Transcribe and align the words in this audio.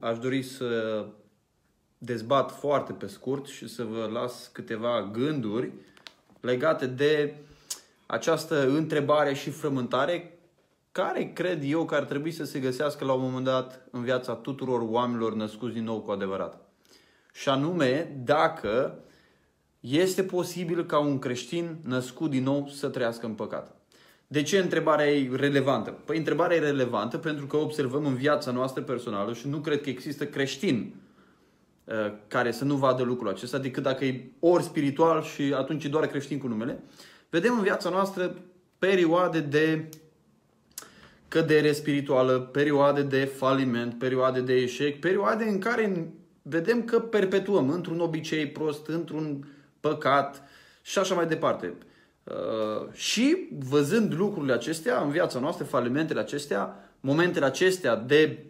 Aș 0.00 0.18
dori 0.18 0.42
să 0.42 1.04
dezbat 1.98 2.58
foarte 2.58 2.92
pe 2.92 3.06
scurt 3.06 3.46
și 3.46 3.68
să 3.68 3.84
vă 3.84 4.08
las 4.12 4.50
câteva 4.52 5.10
gânduri 5.12 5.72
legate 6.40 6.86
de 6.86 7.34
această 8.06 8.68
întrebare 8.68 9.34
și 9.34 9.50
frământare 9.50 10.38
care 10.92 11.32
cred 11.34 11.62
eu 11.64 11.84
că 11.84 11.94
ar 11.94 12.04
trebui 12.04 12.30
să 12.30 12.44
se 12.44 12.58
găsească 12.58 13.04
la 13.04 13.12
un 13.12 13.22
moment 13.22 13.44
dat 13.44 13.86
în 13.90 14.02
viața 14.02 14.34
tuturor 14.34 14.80
oamenilor 14.88 15.34
născuți 15.34 15.74
din 15.74 15.84
nou 15.84 16.00
cu 16.00 16.10
adevărat. 16.10 16.60
Și 17.32 17.48
anume, 17.48 18.20
dacă 18.24 18.98
este 19.80 20.22
posibil 20.24 20.86
ca 20.86 20.98
un 20.98 21.18
creștin 21.18 21.76
născut 21.84 22.30
din 22.30 22.42
nou 22.42 22.68
să 22.68 22.88
trăiască 22.88 23.26
în 23.26 23.34
păcat. 23.34 23.79
De 24.32 24.42
ce 24.42 24.58
întrebarea 24.58 25.10
e 25.10 25.30
relevantă? 25.32 25.90
Păi 25.90 26.16
întrebarea 26.16 26.56
e 26.56 26.60
relevantă 26.60 27.18
pentru 27.18 27.46
că 27.46 27.56
observăm 27.56 28.06
în 28.06 28.14
viața 28.14 28.50
noastră 28.50 28.82
personală 28.82 29.32
și 29.32 29.48
nu 29.48 29.58
cred 29.58 29.80
că 29.80 29.88
există 29.88 30.26
creștin 30.26 30.94
uh, 31.84 31.94
care 32.28 32.50
să 32.50 32.64
nu 32.64 32.74
vadă 32.74 33.02
lucrul 33.02 33.28
acesta, 33.28 33.58
decât 33.58 33.82
dacă 33.82 34.04
e 34.04 34.30
ori 34.38 34.62
spiritual 34.62 35.22
și 35.22 35.42
atunci 35.56 35.86
doar 35.86 36.06
creștin 36.06 36.38
cu 36.38 36.46
numele. 36.46 36.82
Vedem 37.30 37.54
în 37.56 37.62
viața 37.62 37.90
noastră 37.90 38.34
perioade 38.78 39.40
de 39.40 39.88
cădere 41.28 41.72
spirituală, 41.72 42.38
perioade 42.38 43.02
de 43.02 43.24
faliment, 43.24 43.98
perioade 43.98 44.40
de 44.40 44.54
eșec, 44.54 45.00
perioade 45.00 45.44
în 45.44 45.58
care 45.58 46.12
vedem 46.42 46.84
că 46.84 47.00
perpetuăm 47.00 47.70
într-un 47.70 48.00
obicei 48.00 48.46
prost, 48.46 48.86
într-un 48.86 49.48
păcat 49.80 50.42
și 50.82 50.98
așa 50.98 51.14
mai 51.14 51.26
departe. 51.26 51.74
Uh, 52.30 52.92
și 52.92 53.48
văzând 53.58 54.14
lucrurile 54.14 54.52
acestea 54.52 55.00
în 55.00 55.10
viața 55.10 55.38
noastră, 55.38 55.64
falimentele 55.64 56.20
acestea, 56.20 56.90
momentele 57.00 57.44
acestea 57.44 57.96
de 57.96 58.44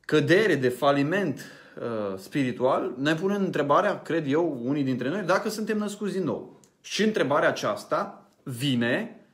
cădere, 0.00 0.54
de 0.54 0.68
faliment 0.68 1.44
uh, 1.80 2.18
spiritual, 2.18 2.94
ne 2.96 3.14
punem 3.14 3.44
întrebarea, 3.44 4.02
cred 4.02 4.32
eu, 4.32 4.60
unii 4.64 4.82
dintre 4.82 5.08
noi, 5.08 5.22
dacă 5.22 5.48
suntem 5.48 5.78
născuți 5.78 6.12
din 6.12 6.24
nou. 6.24 6.60
Și 6.80 7.02
întrebarea 7.02 7.48
aceasta 7.48 8.30
vine 8.42 9.26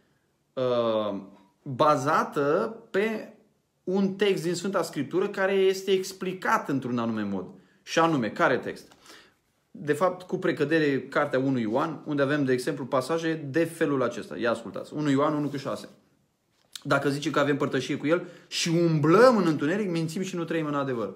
uh, 0.52 1.20
bazată 1.62 2.76
pe 2.90 3.32
un 3.84 4.14
text 4.14 4.42
din 4.42 4.54
Sfânta 4.54 4.82
Scriptură 4.82 5.28
care 5.28 5.52
este 5.52 5.90
explicat 5.90 6.68
într-un 6.68 6.98
anume 6.98 7.22
mod. 7.22 7.46
Și 7.82 7.98
anume, 7.98 8.30
care 8.30 8.58
text? 8.58 8.92
De 9.76 9.92
fapt, 9.92 10.26
cu 10.26 10.36
precădere, 10.36 11.00
cartea 11.00 11.38
1 11.38 11.58
Ioan, 11.58 12.02
unde 12.06 12.22
avem, 12.22 12.44
de 12.44 12.52
exemplu, 12.52 12.84
pasaje 12.84 13.46
de 13.50 13.64
felul 13.64 14.02
acesta. 14.02 14.36
Ia 14.38 14.50
ascultați. 14.50 14.94
1 14.94 15.10
Ioan 15.10 15.34
1 15.34 15.48
cu 15.48 15.56
6. 15.56 15.88
Dacă 16.82 17.08
zice 17.08 17.30
că 17.30 17.38
avem 17.38 17.56
părtășie 17.56 17.96
cu 17.96 18.06
El 18.06 18.28
și 18.46 18.68
umblăm 18.68 19.36
în 19.36 19.46
întuneric, 19.46 19.90
mințim 19.90 20.22
și 20.22 20.36
nu 20.36 20.44
trăim 20.44 20.66
în 20.66 20.74
adevăr. 20.74 21.14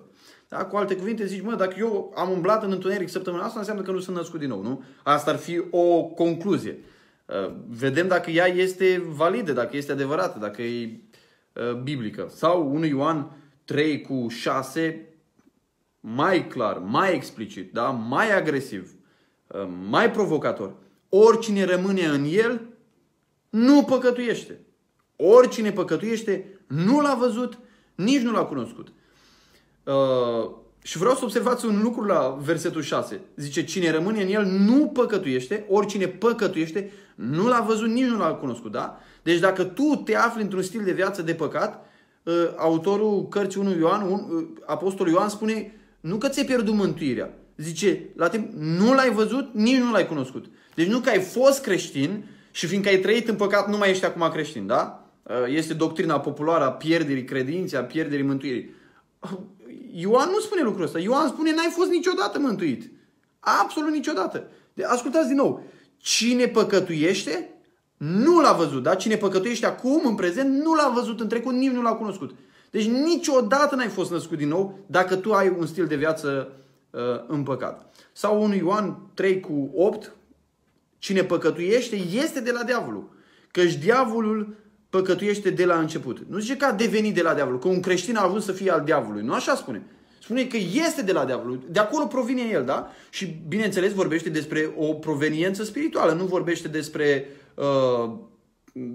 Da? 0.49 0.65
Cu 0.65 0.77
alte 0.77 0.97
cuvinte 0.97 1.27
zici, 1.27 1.43
mă, 1.43 1.55
dacă 1.55 1.75
eu 1.79 2.13
am 2.17 2.31
umblat 2.31 2.63
în 2.63 2.71
întuneric 2.71 3.09
săptămâna 3.09 3.45
asta, 3.45 3.59
înseamnă 3.59 3.83
că 3.83 3.91
nu 3.91 4.01
sunt 4.01 4.17
născut 4.17 4.41
din 4.41 4.49
nou, 4.49 4.63
nu? 4.63 4.83
Asta 5.03 5.31
ar 5.31 5.37
fi 5.37 5.63
o 5.71 6.03
concluzie. 6.05 6.79
Uh, 7.27 7.53
vedem 7.69 8.09
dacă 8.09 8.31
ea 8.31 8.47
este 8.47 9.03
validă, 9.09 9.53
dacă 9.53 9.77
este 9.77 9.93
adevărată, 9.93 10.39
dacă 10.39 10.63
e 10.63 11.01
uh, 11.53 11.75
biblică. 11.83 12.31
Sau 12.35 12.75
1 12.75 12.85
Ioan 12.85 13.31
3 13.65 14.01
cu 14.01 14.27
6 14.29 15.08
mai 16.01 16.47
clar, 16.47 16.79
mai 16.79 17.15
explicit, 17.15 17.73
da? 17.73 17.89
mai 17.89 18.37
agresiv, 18.37 18.95
uh, 19.47 19.69
mai 19.89 20.11
provocator. 20.11 20.75
Oricine 21.09 21.65
rămâne 21.65 22.05
în 22.05 22.25
el, 22.31 22.61
nu 23.51 23.83
păcătuiește. 23.83 24.61
Oricine 25.17 25.73
păcătuiește, 25.73 26.59
nu 26.67 27.01
l-a 27.01 27.15
văzut, 27.15 27.59
nici 27.95 28.21
nu 28.21 28.33
l-a 28.33 28.45
cunoscut. 28.45 28.93
Uh, 29.85 30.51
și 30.83 30.99
vreau 30.99 31.15
să 31.15 31.25
observați 31.25 31.67
un 31.67 31.83
lucru 31.83 32.05
la 32.05 32.39
versetul 32.43 32.83
6. 32.83 33.21
Zice, 33.37 33.65
cine 33.65 33.91
rămâne 33.91 34.23
în 34.23 34.29
el 34.29 34.45
nu 34.45 34.87
păcătuiește, 34.87 35.67
oricine 35.69 36.07
păcătuiește, 36.07 36.93
nu 37.15 37.47
l-a 37.49 37.61
văzut, 37.61 37.89
nici 37.89 38.07
nu 38.07 38.19
l-a 38.19 38.35
cunoscut. 38.35 38.73
Da? 38.73 38.99
Deci 39.23 39.39
dacă 39.39 39.65
tu 39.65 40.03
te 40.05 40.17
afli 40.17 40.43
într-un 40.43 40.63
stil 40.63 40.85
de 40.85 40.93
viață 40.93 41.23
de 41.23 41.35
păcat, 41.35 41.87
uh, 42.23 42.35
autorul 42.57 43.29
cărții 43.29 43.61
1 43.61 43.79
Ioan, 43.79 44.03
un, 44.03 44.37
uh, 44.37 44.47
apostolul 44.67 45.13
Ioan 45.13 45.29
spune, 45.29 45.78
nu 46.09 46.17
că 46.17 46.29
ți-ai 46.29 46.45
pierdut 46.45 46.75
mântuirea. 46.75 47.35
Zice, 47.57 48.09
la 48.17 48.29
timp, 48.29 48.53
nu 48.55 48.95
l-ai 48.95 49.11
văzut, 49.11 49.55
nici 49.55 49.79
nu 49.79 49.91
l-ai 49.91 50.07
cunoscut. 50.07 50.47
Deci 50.75 50.87
nu 50.87 50.99
că 50.99 51.09
ai 51.09 51.21
fost 51.21 51.63
creștin 51.63 52.25
și 52.51 52.67
fiindcă 52.67 52.89
ai 52.89 52.99
trăit 52.99 53.29
în 53.29 53.35
păcat, 53.35 53.69
nu 53.69 53.77
mai 53.77 53.91
ești 53.91 54.05
acum 54.05 54.31
creștin, 54.31 54.67
da? 54.67 55.11
Uh, 55.23 55.35
este 55.47 55.75
doctrina 55.75 56.21
populară 56.21 56.65
a 56.65 56.73
pierderii 56.73 57.25
credinței, 57.25 57.79
a 57.79 57.83
pierderii 57.85 58.25
mântuirii. 58.25 58.75
Uh, 59.19 59.39
Ioan 59.93 60.31
nu 60.31 60.39
spune 60.39 60.63
lucrul 60.63 60.85
ăsta. 60.85 60.99
Ioan 60.99 61.29
spune, 61.29 61.55
n-ai 61.55 61.71
fost 61.71 61.91
niciodată 61.91 62.39
mântuit. 62.39 62.91
Absolut 63.41 63.91
niciodată. 63.91 64.51
De, 64.75 64.85
ascultați 64.85 65.27
din 65.27 65.37
nou. 65.37 65.63
Cine 65.97 66.47
păcătuiește, 66.47 67.51
nu 67.97 68.41
l-a 68.41 68.53
văzut, 68.53 68.83
da? 68.83 68.95
Cine 68.95 69.17
păcătuiește 69.17 69.67
acum, 69.67 70.03
în 70.05 70.15
prezent, 70.15 70.63
nu 70.63 70.75
l-a 70.75 70.93
văzut 70.95 71.21
în 71.21 71.29
trecut, 71.29 71.53
nici 71.53 71.71
nu 71.71 71.83
l-a 71.83 71.95
cunoscut. 71.95 72.35
Deci 72.71 72.87
niciodată 72.89 73.75
n-ai 73.75 73.89
fost 73.89 74.11
născut 74.11 74.39
din 74.39 74.49
nou 74.49 74.79
dacă 74.87 75.17
tu 75.17 75.33
ai 75.33 75.55
un 75.59 75.67
stil 75.67 75.87
de 75.87 75.97
viață 75.97 76.53
uh, 76.91 77.01
în 77.27 77.43
păcat. 77.43 77.95
Sau 78.13 78.43
1 78.43 78.55
Ioan 78.55 79.11
3 79.15 79.41
cu 79.41 79.71
8, 79.75 80.13
cine 80.99 81.25
păcătuiește 81.25 81.97
este 81.97 82.41
de 82.41 82.51
la 82.51 82.63
diavolul. 82.63 83.17
Căci 83.51 83.75
diavolul 83.75 84.57
păcătuiește 84.91 85.51
de 85.51 85.65
la 85.65 85.79
început. 85.79 86.19
Nu 86.29 86.39
zice 86.39 86.57
că 86.57 86.65
a 86.65 86.73
devenit 86.73 87.15
de 87.15 87.23
la 87.23 87.35
diavolul, 87.35 87.59
că 87.59 87.69
un 87.69 87.81
creștin 87.81 88.17
a 88.17 88.25
avut 88.25 88.43
să 88.43 88.53
fie 88.53 88.71
al 88.71 88.83
diavolului. 88.85 89.27
Nu 89.27 89.33
așa 89.33 89.55
spune. 89.55 89.83
Spune 90.23 90.45
că 90.45 90.57
este 90.57 91.03
de 91.03 91.13
la 91.13 91.25
diavolul. 91.25 91.67
De 91.71 91.79
acolo 91.79 92.07
provine 92.07 92.43
el, 92.53 92.65
da? 92.65 92.91
Și 93.11 93.43
bineînțeles 93.49 93.93
vorbește 93.93 94.29
despre 94.29 94.73
o 94.77 94.95
proveniență 94.95 95.65
spirituală, 95.65 96.13
nu 96.13 96.25
vorbește 96.25 96.69
despre, 96.69 97.27
uh, 97.55 98.11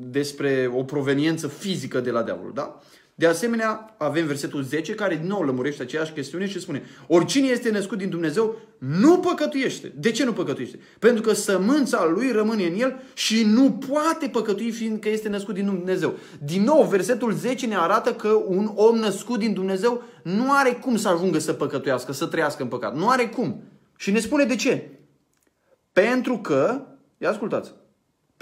despre 0.09 0.71
o 0.75 0.83
proveniență 0.83 1.47
fizică 1.47 1.99
de 1.99 2.11
la 2.11 2.23
diavolul, 2.23 2.53
da? 2.53 2.79
De 3.15 3.27
asemenea, 3.27 3.95
avem 3.97 4.25
versetul 4.25 4.61
10 4.61 4.93
care 4.95 5.15
din 5.15 5.27
nou 5.27 5.41
lămurește 5.41 5.81
aceeași 5.81 6.11
chestiune 6.11 6.47
și 6.47 6.59
spune 6.59 6.83
Oricine 7.07 7.47
este 7.47 7.71
născut 7.71 7.97
din 7.97 8.09
Dumnezeu 8.09 8.55
nu 8.77 9.19
păcătuiește. 9.19 9.93
De 9.95 10.11
ce 10.11 10.25
nu 10.25 10.33
păcătuiește? 10.33 10.79
Pentru 10.99 11.21
că 11.21 11.33
sămânța 11.33 12.05
lui 12.05 12.31
rămâne 12.31 12.65
în 12.65 12.79
el 12.79 12.99
și 13.13 13.43
nu 13.43 13.71
poate 13.71 14.27
păcătui 14.27 14.71
fiindcă 14.71 15.09
este 15.09 15.29
născut 15.29 15.53
din 15.53 15.65
Dumnezeu. 15.65 16.13
Din 16.43 16.63
nou, 16.63 16.83
versetul 16.83 17.33
10 17.33 17.65
ne 17.65 17.77
arată 17.77 18.13
că 18.13 18.29
un 18.47 18.71
om 18.75 18.97
născut 18.97 19.39
din 19.39 19.53
Dumnezeu 19.53 20.03
nu 20.23 20.51
are 20.51 20.71
cum 20.71 20.95
să 20.95 21.07
ajungă 21.07 21.39
să 21.39 21.53
păcătuiască, 21.53 22.11
să 22.11 22.25
trăiască 22.25 22.63
în 22.63 22.69
păcat. 22.69 22.95
Nu 22.95 23.09
are 23.09 23.27
cum. 23.27 23.63
Și 23.97 24.11
ne 24.11 24.19
spune 24.19 24.43
de 24.43 24.55
ce. 24.55 24.89
Pentru 25.91 26.37
că, 26.37 26.81
ia 27.17 27.29
ascultați, 27.29 27.73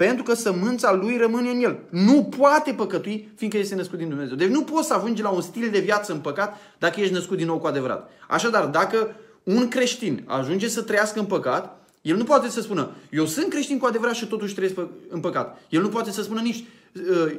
pentru 0.04 0.22
că 0.22 0.34
sămânța 0.34 0.92
lui 0.92 1.16
rămâne 1.16 1.50
în 1.50 1.62
el. 1.62 1.78
Nu 1.88 2.24
poate 2.38 2.72
păcătui, 2.72 3.28
fiindcă 3.36 3.58
este 3.58 3.74
născut 3.74 3.98
din 3.98 4.08
Dumnezeu. 4.08 4.36
Deci 4.36 4.48
nu 4.48 4.62
poți 4.62 4.86
să 4.86 4.94
ajungi 4.94 5.22
la 5.22 5.28
un 5.28 5.40
stil 5.40 5.68
de 5.70 5.78
viață 5.78 6.12
în 6.12 6.18
păcat 6.18 6.56
dacă 6.78 7.00
ești 7.00 7.12
născut 7.12 7.36
din 7.36 7.46
nou 7.46 7.58
cu 7.58 7.66
adevărat. 7.66 8.10
Așadar, 8.28 8.66
dacă 8.66 9.14
un 9.42 9.68
creștin 9.68 10.24
ajunge 10.26 10.68
să 10.68 10.82
trăiască 10.82 11.18
în 11.18 11.24
păcat, 11.24 11.86
el 12.00 12.16
nu 12.16 12.24
poate 12.24 12.48
să 12.48 12.60
spună, 12.60 12.90
eu 13.10 13.26
sunt 13.26 13.48
creștin 13.48 13.78
cu 13.78 13.86
adevărat 13.86 14.14
și 14.14 14.26
totuși 14.26 14.54
trăiesc 14.54 14.76
în 15.08 15.20
păcat. 15.20 15.60
El 15.68 15.82
nu 15.82 15.88
poate 15.88 16.10
să 16.10 16.22
spună 16.22 16.40
nici, 16.40 16.56
uh, 16.56 16.66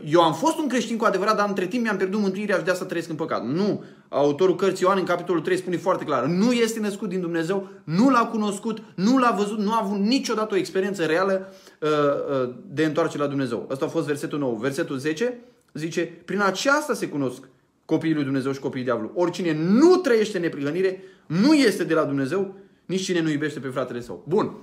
eu 0.05 0.21
am 0.21 0.33
fost 0.33 0.57
un 0.57 0.67
creștin 0.67 0.97
cu 0.97 1.05
adevărat, 1.05 1.35
dar 1.35 1.47
între 1.47 1.65
timp 1.67 1.83
mi-am 1.83 1.97
pierdut 1.97 2.19
mântuirea 2.19 2.57
și 2.57 2.63
de 2.63 2.71
asta 2.71 2.85
trăiesc 2.85 3.09
în 3.09 3.15
păcat. 3.15 3.45
Nu. 3.45 3.83
Autorul 4.09 4.55
cărții 4.55 4.85
Ioan 4.85 4.97
în 4.97 5.05
capitolul 5.05 5.41
3 5.41 5.57
spune 5.57 5.77
foarte 5.77 6.03
clar, 6.03 6.25
nu 6.25 6.51
este 6.51 6.79
născut 6.79 7.09
din 7.09 7.21
Dumnezeu, 7.21 7.69
nu 7.83 8.09
l-a 8.09 8.25
cunoscut, 8.25 8.81
nu 8.95 9.17
l-a 9.17 9.35
văzut, 9.37 9.59
nu 9.59 9.71
a 9.71 9.79
avut 9.83 9.99
niciodată 9.99 10.53
o 10.53 10.57
experiență 10.57 11.05
reală 11.05 11.53
uh, 11.79 11.89
uh, 11.89 12.53
de 12.67 12.85
întoarcere 12.85 13.23
la 13.23 13.29
Dumnezeu. 13.29 13.67
Asta 13.71 13.85
a 13.85 13.87
fost 13.87 14.05
versetul 14.07 14.39
9. 14.39 14.57
Versetul 14.59 14.97
10 14.97 15.39
zice, 15.73 16.21
prin 16.25 16.41
aceasta 16.41 16.93
se 16.93 17.07
cunosc 17.07 17.47
copiii 17.85 18.13
lui 18.13 18.23
Dumnezeu 18.23 18.51
și 18.51 18.59
copiii 18.59 18.83
diavolului. 18.83 19.15
Oricine 19.15 19.53
nu 19.53 19.95
trăiește 19.95 20.37
în 20.37 20.43
neprihănire, 20.43 21.03
nu 21.25 21.53
este 21.53 21.83
de 21.83 21.93
la 21.93 22.03
Dumnezeu, 22.03 22.55
nici 22.85 23.03
cine 23.03 23.21
nu 23.21 23.29
iubește 23.29 23.59
pe 23.59 23.67
fratele 23.67 24.01
său. 24.01 24.23
Bun. 24.27 24.55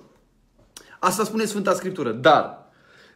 Asta 0.99 1.25
spune 1.25 1.45
Sfânta 1.45 1.73
Scriptură. 1.73 2.13
Dar, 2.13 2.60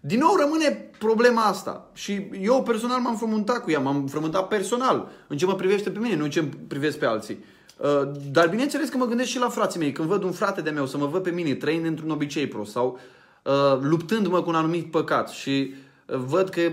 din 0.06 0.18
nou 0.18 0.36
rămâne 0.36 0.90
problema 0.98 1.42
asta. 1.42 1.90
Și 1.92 2.26
eu 2.40 2.62
personal 2.62 3.00
m-am 3.00 3.16
frământat 3.16 3.62
cu 3.62 3.70
ea, 3.70 3.80
m-am 3.80 4.06
frământat 4.06 4.48
personal, 4.48 5.08
în 5.26 5.36
ce 5.36 5.46
mă 5.46 5.54
privește 5.54 5.90
pe 5.90 5.98
mine, 5.98 6.16
nu 6.16 6.24
în 6.24 6.30
ce 6.30 6.44
privesc 6.68 6.98
pe 6.98 7.06
alții. 7.06 7.44
Uh, 7.76 8.10
dar 8.30 8.48
bineînțeles 8.48 8.88
că 8.88 8.96
mă 8.96 9.06
gândesc 9.06 9.28
și 9.28 9.38
la 9.38 9.48
frații 9.48 9.80
mei. 9.80 9.92
Când 9.92 10.08
văd 10.08 10.22
un 10.22 10.32
frate 10.32 10.60
de 10.60 10.70
meu 10.70 10.86
să 10.86 10.96
mă 10.96 11.06
văd 11.06 11.22
pe 11.22 11.30
mine 11.30 11.54
trăind 11.54 11.84
într-un 11.84 12.10
obicei 12.10 12.46
prost 12.46 12.72
sau 12.72 12.98
uh, 13.44 13.78
luptându-mă 13.80 14.42
cu 14.42 14.48
un 14.48 14.54
anumit 14.54 14.90
păcat 14.90 15.28
și 15.28 15.74
uh, 16.06 16.16
văd 16.16 16.48
că 16.48 16.72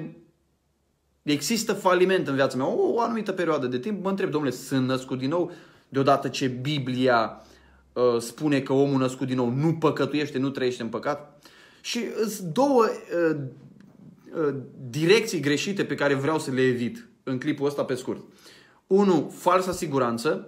există 1.23 1.73
faliment 1.73 2.27
în 2.27 2.35
viața 2.35 2.57
mea, 2.57 2.67
o, 2.67 2.93
o 2.93 3.01
anumită 3.01 3.31
perioadă 3.31 3.67
de 3.67 3.79
timp, 3.79 4.03
mă 4.03 4.09
întreb, 4.09 4.29
domnule, 4.29 4.53
sunt 4.53 4.87
născut 4.87 5.17
din 5.17 5.29
nou? 5.29 5.51
Deodată 5.89 6.27
ce 6.27 6.47
Biblia 6.47 7.41
uh, 7.93 8.17
spune 8.19 8.59
că 8.59 8.73
omul 8.73 8.99
născut 8.99 9.27
din 9.27 9.35
nou 9.35 9.49
nu 9.49 9.73
păcătuiește, 9.73 10.37
nu 10.37 10.49
trăiește 10.49 10.83
în 10.83 10.89
păcat? 10.89 11.41
Și 11.81 11.99
sunt 12.27 12.53
două 12.53 12.85
uh, 12.85 13.37
uh, 14.35 14.55
direcții 14.89 15.39
greșite 15.39 15.85
pe 15.85 15.95
care 15.95 16.13
vreau 16.13 16.39
să 16.39 16.51
le 16.51 16.61
evit 16.61 17.07
în 17.23 17.39
clipul 17.39 17.67
ăsta 17.67 17.83
pe 17.83 17.95
scurt. 17.95 18.23
unu, 18.87 19.33
falsa 19.35 19.71
siguranță, 19.71 20.47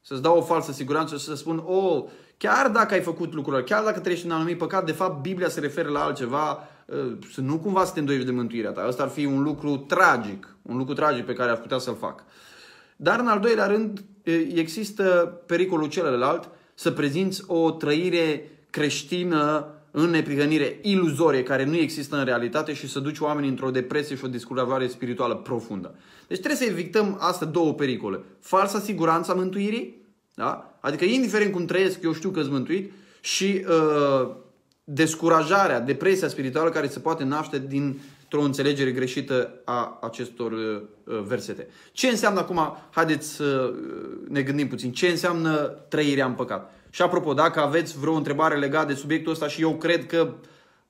să-ți 0.00 0.22
dau 0.22 0.36
o 0.36 0.42
falsă 0.42 0.72
siguranță 0.72 1.16
și 1.16 1.24
să 1.24 1.34
spun, 1.34 1.62
oh, 1.66 2.04
chiar 2.36 2.70
dacă 2.70 2.94
ai 2.94 3.00
făcut 3.00 3.34
lucrurile, 3.34 3.62
chiar 3.62 3.84
dacă 3.84 4.00
treci 4.00 4.24
în 4.24 4.30
anumit 4.30 4.58
păcat, 4.58 4.86
de 4.86 4.92
fapt 4.92 5.22
Biblia 5.22 5.48
se 5.48 5.60
referă 5.60 5.88
la 5.88 6.04
altceva, 6.04 6.68
uh, 6.86 7.18
să 7.32 7.40
nu 7.40 7.58
cumva 7.58 7.84
să 7.84 7.92
te 7.92 7.98
îndoiești 7.98 8.26
de 8.26 8.32
mântuirea 8.32 8.70
ta. 8.70 8.80
Asta 8.80 9.02
ar 9.02 9.08
fi 9.08 9.24
un 9.24 9.42
lucru 9.42 9.76
tragic, 9.76 10.56
un 10.62 10.76
lucru 10.76 10.94
tragic 10.94 11.24
pe 11.24 11.32
care 11.32 11.50
ar 11.50 11.58
putea 11.58 11.78
să-l 11.78 11.96
fac. 11.96 12.24
Dar 12.96 13.20
în 13.20 13.26
al 13.26 13.40
doilea 13.40 13.66
rând, 13.66 14.04
există 14.54 15.02
pericolul 15.46 15.88
celălalt 15.88 16.48
să 16.74 16.90
prezinți 16.90 17.44
o 17.46 17.70
trăire 17.70 18.50
creștină 18.70 19.66
în 19.90 20.10
neprihănire 20.10 20.78
iluzorie 20.82 21.42
care 21.42 21.64
nu 21.64 21.76
există 21.76 22.16
în 22.16 22.24
realitate 22.24 22.72
și 22.72 22.88
să 22.88 23.00
duci 23.00 23.18
oamenii 23.18 23.50
într-o 23.50 23.70
depresie 23.70 24.16
și 24.16 24.24
o 24.24 24.28
descurajare 24.28 24.86
spirituală 24.86 25.34
profundă. 25.34 25.94
Deci 26.28 26.38
trebuie 26.38 26.60
să 26.60 26.72
evităm 26.72 27.16
astea 27.20 27.46
două 27.46 27.72
pericole. 27.72 28.20
Falsa 28.40 28.78
siguranță 28.78 29.32
a 29.32 29.34
mântuirii, 29.34 30.06
da? 30.34 30.78
adică 30.80 31.04
indiferent 31.04 31.52
cum 31.52 31.64
trăiesc, 31.64 32.02
eu 32.02 32.12
știu 32.12 32.30
că 32.30 32.40
sunt 32.40 32.52
mântuit, 32.52 32.92
și 33.20 33.64
uh, 33.68 34.30
descurajarea, 34.84 35.80
depresia 35.80 36.28
spirituală 36.28 36.70
care 36.70 36.88
se 36.88 36.98
poate 36.98 37.24
naște 37.24 37.58
dintr-o 37.58 38.42
înțelegere 38.42 38.90
greșită 38.90 39.60
a 39.64 39.98
acestor 40.02 40.52
uh, 40.52 41.20
versete. 41.26 41.68
Ce 41.92 42.08
înseamnă 42.08 42.40
acum, 42.40 42.76
haideți 42.90 43.28
să 43.28 43.72
uh, 43.72 44.28
ne 44.28 44.42
gândim 44.42 44.68
puțin, 44.68 44.92
ce 44.92 45.08
înseamnă 45.08 45.56
trăirea 45.88 46.26
în 46.26 46.32
păcat? 46.32 46.72
Și 46.98 47.04
apropo, 47.04 47.32
dacă 47.32 47.60
aveți 47.60 47.98
vreo 47.98 48.12
întrebare 48.12 48.56
legată 48.56 48.86
de 48.86 48.94
subiectul 48.94 49.32
ăsta 49.32 49.48
și 49.48 49.60
eu 49.60 49.74
cred 49.74 50.06
că 50.06 50.34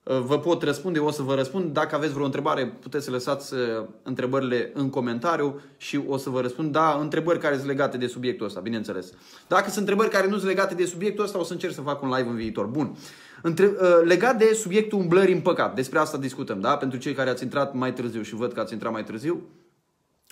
uh, 0.03 0.19
vă 0.19 0.39
pot 0.39 0.63
răspunde, 0.63 0.99
o 0.99 1.11
să 1.11 1.21
vă 1.21 1.35
răspund. 1.35 1.73
Dacă 1.73 1.95
aveți 1.95 2.13
vreo 2.13 2.25
întrebare, 2.25 2.65
puteți 2.65 3.05
să 3.05 3.11
lăsați 3.11 3.53
uh, 3.53 3.59
întrebările 4.03 4.71
în 4.73 4.89
comentariu 4.89 5.61
și 5.77 6.01
o 6.07 6.17
să 6.17 6.29
vă 6.29 6.41
răspund. 6.41 6.71
Da, 6.71 6.97
întrebări 7.01 7.39
care 7.39 7.55
sunt 7.55 7.67
legate 7.67 7.97
de 7.97 8.07
subiectul 8.07 8.45
ăsta, 8.45 8.59
bineînțeles. 8.59 9.13
Dacă 9.47 9.63
sunt 9.65 9.77
întrebări 9.77 10.09
care 10.09 10.27
nu 10.27 10.35
sunt 10.35 10.47
legate 10.47 10.73
de 10.75 10.85
subiectul 10.85 11.23
ăsta, 11.23 11.39
o 11.39 11.43
să 11.43 11.53
încerc 11.53 11.73
să 11.73 11.81
fac 11.81 12.01
un 12.01 12.09
live 12.09 12.29
în 12.29 12.35
viitor. 12.35 12.65
Bun. 12.65 12.95
Între, 13.41 13.65
uh, 13.65 14.01
legat 14.03 14.37
de 14.37 14.53
subiectul 14.53 14.99
umblării 14.99 15.33
în 15.33 15.41
păcat, 15.41 15.75
despre 15.75 15.99
asta 15.99 16.17
discutăm, 16.17 16.59
da? 16.59 16.77
Pentru 16.77 16.99
cei 16.99 17.13
care 17.13 17.29
ați 17.29 17.43
intrat 17.43 17.73
mai 17.73 17.93
târziu 17.93 18.21
și 18.21 18.35
văd 18.35 18.53
că 18.53 18.59
ați 18.59 18.73
intrat 18.73 18.91
mai 18.91 19.03
târziu, 19.03 19.41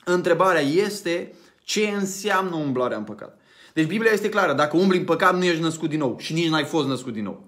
întrebarea 0.05 0.61
este 0.61 1.33
ce 1.63 1.87
înseamnă 1.99 2.55
umblarea 2.55 2.97
în 2.97 3.03
păcat. 3.03 3.37
Deci 3.77 3.87
Biblia 3.87 4.11
este 4.11 4.29
clară. 4.29 4.53
Dacă 4.53 4.77
umbli 4.77 4.97
în 4.97 5.03
păcat, 5.03 5.37
nu 5.37 5.43
ești 5.43 5.61
născut 5.61 5.89
din 5.89 5.99
nou 5.99 6.15
și 6.19 6.33
nici 6.33 6.49
n-ai 6.49 6.63
fost 6.63 6.87
născut 6.87 7.13
din 7.13 7.23
nou. 7.23 7.43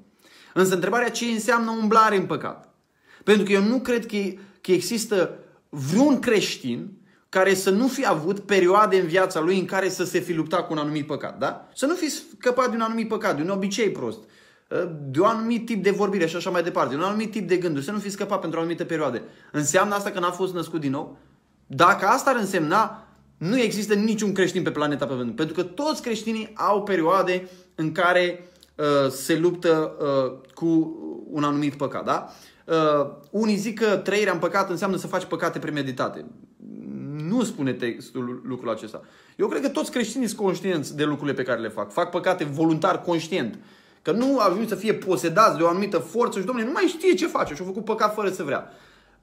Însă 0.54 0.74
întrebarea 0.74 1.10
ce 1.10 1.26
înseamnă 1.26 1.72
umblare 1.72 2.16
în 2.16 2.26
păcat? 2.26 2.74
Pentru 3.24 3.44
că 3.44 3.52
eu 3.52 3.64
nu 3.64 3.80
cred 3.80 4.06
că, 4.06 4.18
că 4.62 4.72
există 4.72 5.40
vreun 5.70 6.20
creștin 6.20 6.92
care 7.30 7.54
să 7.54 7.70
nu 7.70 7.88
fi 7.88 8.06
avut 8.06 8.40
perioade 8.40 9.00
în 9.00 9.08
viața 9.08 9.40
lui 9.40 9.60
în 9.60 9.66
care 9.66 9.90
să 9.90 10.04
se 10.04 10.20
fi 10.20 10.34
luptat 10.34 10.68
cu 10.68 10.74
un 10.74 10.80
anumit 10.80 11.06
păcat. 11.06 11.38
Da? 11.38 11.68
Să 11.76 11.86
nu 11.86 11.94
fi 11.94 12.10
scăpat 12.10 12.70
de 12.70 12.76
un 12.76 12.82
anumit 12.82 13.08
păcat, 13.08 13.36
de 13.36 13.42
un 13.42 13.50
obicei 13.50 13.90
prost, 13.90 14.20
de 15.02 15.20
un 15.20 15.26
anumit 15.26 15.66
tip 15.66 15.84
de 15.84 15.92
vorbire 15.92 16.28
și 16.28 16.36
așa 16.36 16.50
mai 16.50 16.64
departe, 16.64 16.96
de 16.96 17.02
un 17.02 17.08
anumit 17.08 17.32
tip 17.32 17.48
de 17.48 17.58
gânduri, 17.58 17.86
să 17.86 17.92
nu 17.92 18.00
fi 18.00 18.10
scăpat 18.10 18.40
pentru 18.40 18.58
o 18.60 18.62
anumită 18.62 18.84
perioadă. 18.84 19.22
Înseamnă 19.52 19.96
asta 19.96 20.12
că 20.12 20.20
n-a 20.20 20.32
fost 20.32 20.54
născut 20.54 20.80
din 20.80 20.92
nou? 20.92 21.18
Dacă 21.68 22.06
asta 22.06 22.30
ar 22.30 22.36
însemna, 22.36 23.09
nu 23.40 23.60
există 23.60 23.94
niciun 23.94 24.34
creștin 24.34 24.64
pe 24.64 24.72
planeta 24.72 25.06
pe 25.06 25.14
Pământ. 25.14 25.36
Pentru 25.36 25.56
că 25.56 25.64
toți 25.64 26.02
creștinii 26.02 26.52
au 26.56 26.84
perioade 26.84 27.50
în 27.76 27.92
care 27.92 28.50
uh, 28.76 29.12
se 29.12 29.38
luptă 29.38 29.96
uh, 30.00 30.50
cu 30.54 30.98
un 31.32 31.44
anumit 31.44 31.74
păcat. 31.74 32.06
Da? 32.06 32.30
Uh, 32.66 33.10
unii 33.32 33.56
zic 33.56 33.80
că 33.80 33.98
trăirea 33.98 34.34
în 34.34 34.40
păcat 34.40 34.70
înseamnă 34.70 34.98
să 34.98 35.08
faci 35.08 35.26
păcate 35.26 35.60
premeditate. 35.60 36.26
Nu 37.28 37.44
spune 37.44 37.74
textul 37.74 38.42
lucrul 38.46 38.70
acesta. 38.70 39.02
Eu 39.36 39.48
cred 39.48 39.62
că 39.62 39.70
toți 39.70 39.92
creștinii 39.92 40.28
sunt 40.28 40.40
conștienți 40.40 40.96
de 40.96 41.04
lucrurile 41.04 41.36
pe 41.36 41.44
care 41.44 41.60
le 41.60 41.70
fac. 41.70 41.92
Fac 41.92 42.10
păcate 42.10 42.44
voluntar, 42.44 43.02
conștient. 43.02 43.58
Că 44.02 44.12
nu 44.12 44.40
ajung 44.40 44.68
să 44.68 44.76
fie 44.76 44.94
posedați 44.94 45.58
de 45.58 45.64
o 45.64 45.68
anumită 45.68 45.98
forță 45.98 46.40
și, 46.40 46.46
domnule, 46.46 46.68
nu 46.68 46.74
mai 46.74 46.84
știe 46.84 47.14
ce 47.14 47.28
face 47.28 47.54
și 47.54 47.62
a 47.62 47.66
făcut 47.66 47.84
păcat 47.84 48.14
fără 48.14 48.30
să 48.30 48.44
vrea. 48.44 48.72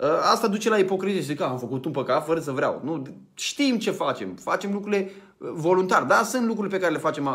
Ă, 0.01 0.21
asta 0.33 0.49
duce 0.49 0.69
la 0.69 0.79
ipocrizie 0.79 1.21
și 1.21 1.27
zic 1.27 1.37
că 1.37 1.45
am 1.45 1.59
făcut 1.59 1.85
un 1.85 1.93
păcat 1.93 2.27
fără 2.27 2.41
să 2.41 2.51
vreau. 2.51 2.81
Nu, 2.85 3.03
știm 3.35 3.79
ce 3.79 3.91
facem. 3.91 4.35
Facem 4.35 4.73
lucrurile 4.73 5.11
ă, 5.43 5.53
voluntar. 5.53 6.03
Da, 6.03 6.23
sunt 6.23 6.47
lucruri 6.47 6.69
pe 6.69 6.79
care 6.79 6.93
le 6.93 6.99
facem 6.99 7.29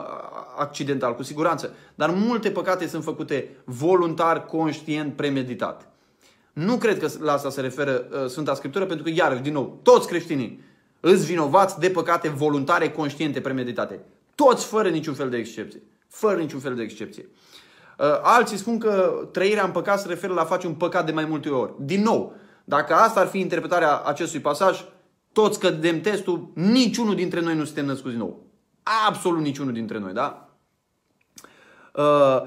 accidental, 0.57 1.15
cu 1.15 1.23
siguranță. 1.23 1.73
Dar 1.95 2.09
multe 2.09 2.51
păcate 2.51 2.87
sunt 2.87 3.03
făcute 3.03 3.49
voluntar, 3.65 4.45
conștient, 4.45 5.15
premeditat. 5.15 5.91
Nu 6.53 6.77
cred 6.77 6.99
că 6.99 7.07
la 7.19 7.33
asta 7.33 7.49
se 7.49 7.61
referă 7.61 8.05
uh, 8.11 8.29
Sfânta 8.29 8.53
Scriptură, 8.53 8.85
pentru 8.85 9.03
că, 9.03 9.11
iarăși, 9.15 9.41
din 9.41 9.53
nou, 9.53 9.79
toți 9.83 10.07
creștinii 10.07 10.63
îți 10.99 11.25
vinovați 11.25 11.79
de 11.79 11.89
păcate 11.89 12.29
voluntare, 12.29 12.89
conștiente, 12.89 13.41
premeditate. 13.41 13.99
Toți, 14.35 14.65
fără 14.65 14.89
niciun 14.89 15.13
fel 15.13 15.29
de 15.29 15.37
excepție. 15.37 15.81
Fără 16.07 16.39
niciun 16.39 16.59
fel 16.59 16.75
de 16.75 16.81
excepție. 16.81 17.29
Uh, 17.99 18.05
alții 18.21 18.57
spun 18.57 18.77
că 18.77 19.13
trăirea 19.31 19.63
în 19.63 19.71
păcat 19.71 19.99
se 19.99 20.07
referă 20.07 20.33
la 20.33 20.41
a 20.41 20.45
face 20.45 20.67
un 20.67 20.73
păcat 20.73 21.05
de 21.05 21.11
mai 21.11 21.25
multe 21.25 21.49
ori. 21.49 21.73
Din 21.79 22.01
nou, 22.01 22.33
dacă 22.71 22.93
asta 22.93 23.19
ar 23.19 23.27
fi 23.27 23.39
interpretarea 23.39 23.97
acestui 23.97 24.39
pasaj, 24.39 24.85
toți 25.31 25.59
cădem 25.59 26.01
testul, 26.01 26.51
niciunul 26.53 27.15
dintre 27.15 27.41
noi 27.41 27.55
nu 27.55 27.63
suntem 27.63 27.85
născuți 27.85 28.09
din 28.09 28.19
nou. 28.19 28.43
Absolut 29.07 29.41
niciunul 29.41 29.73
dintre 29.73 29.99
noi, 29.99 30.13
da? 30.13 30.49
Uh, 31.95 32.41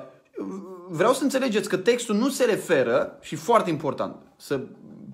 vreau 0.89 1.13
să 1.13 1.23
înțelegeți 1.23 1.69
că 1.69 1.77
textul 1.77 2.15
nu 2.15 2.29
se 2.29 2.45
referă, 2.45 3.19
și 3.21 3.37
foarte 3.37 3.71
important 3.71 4.17
să 4.37 4.61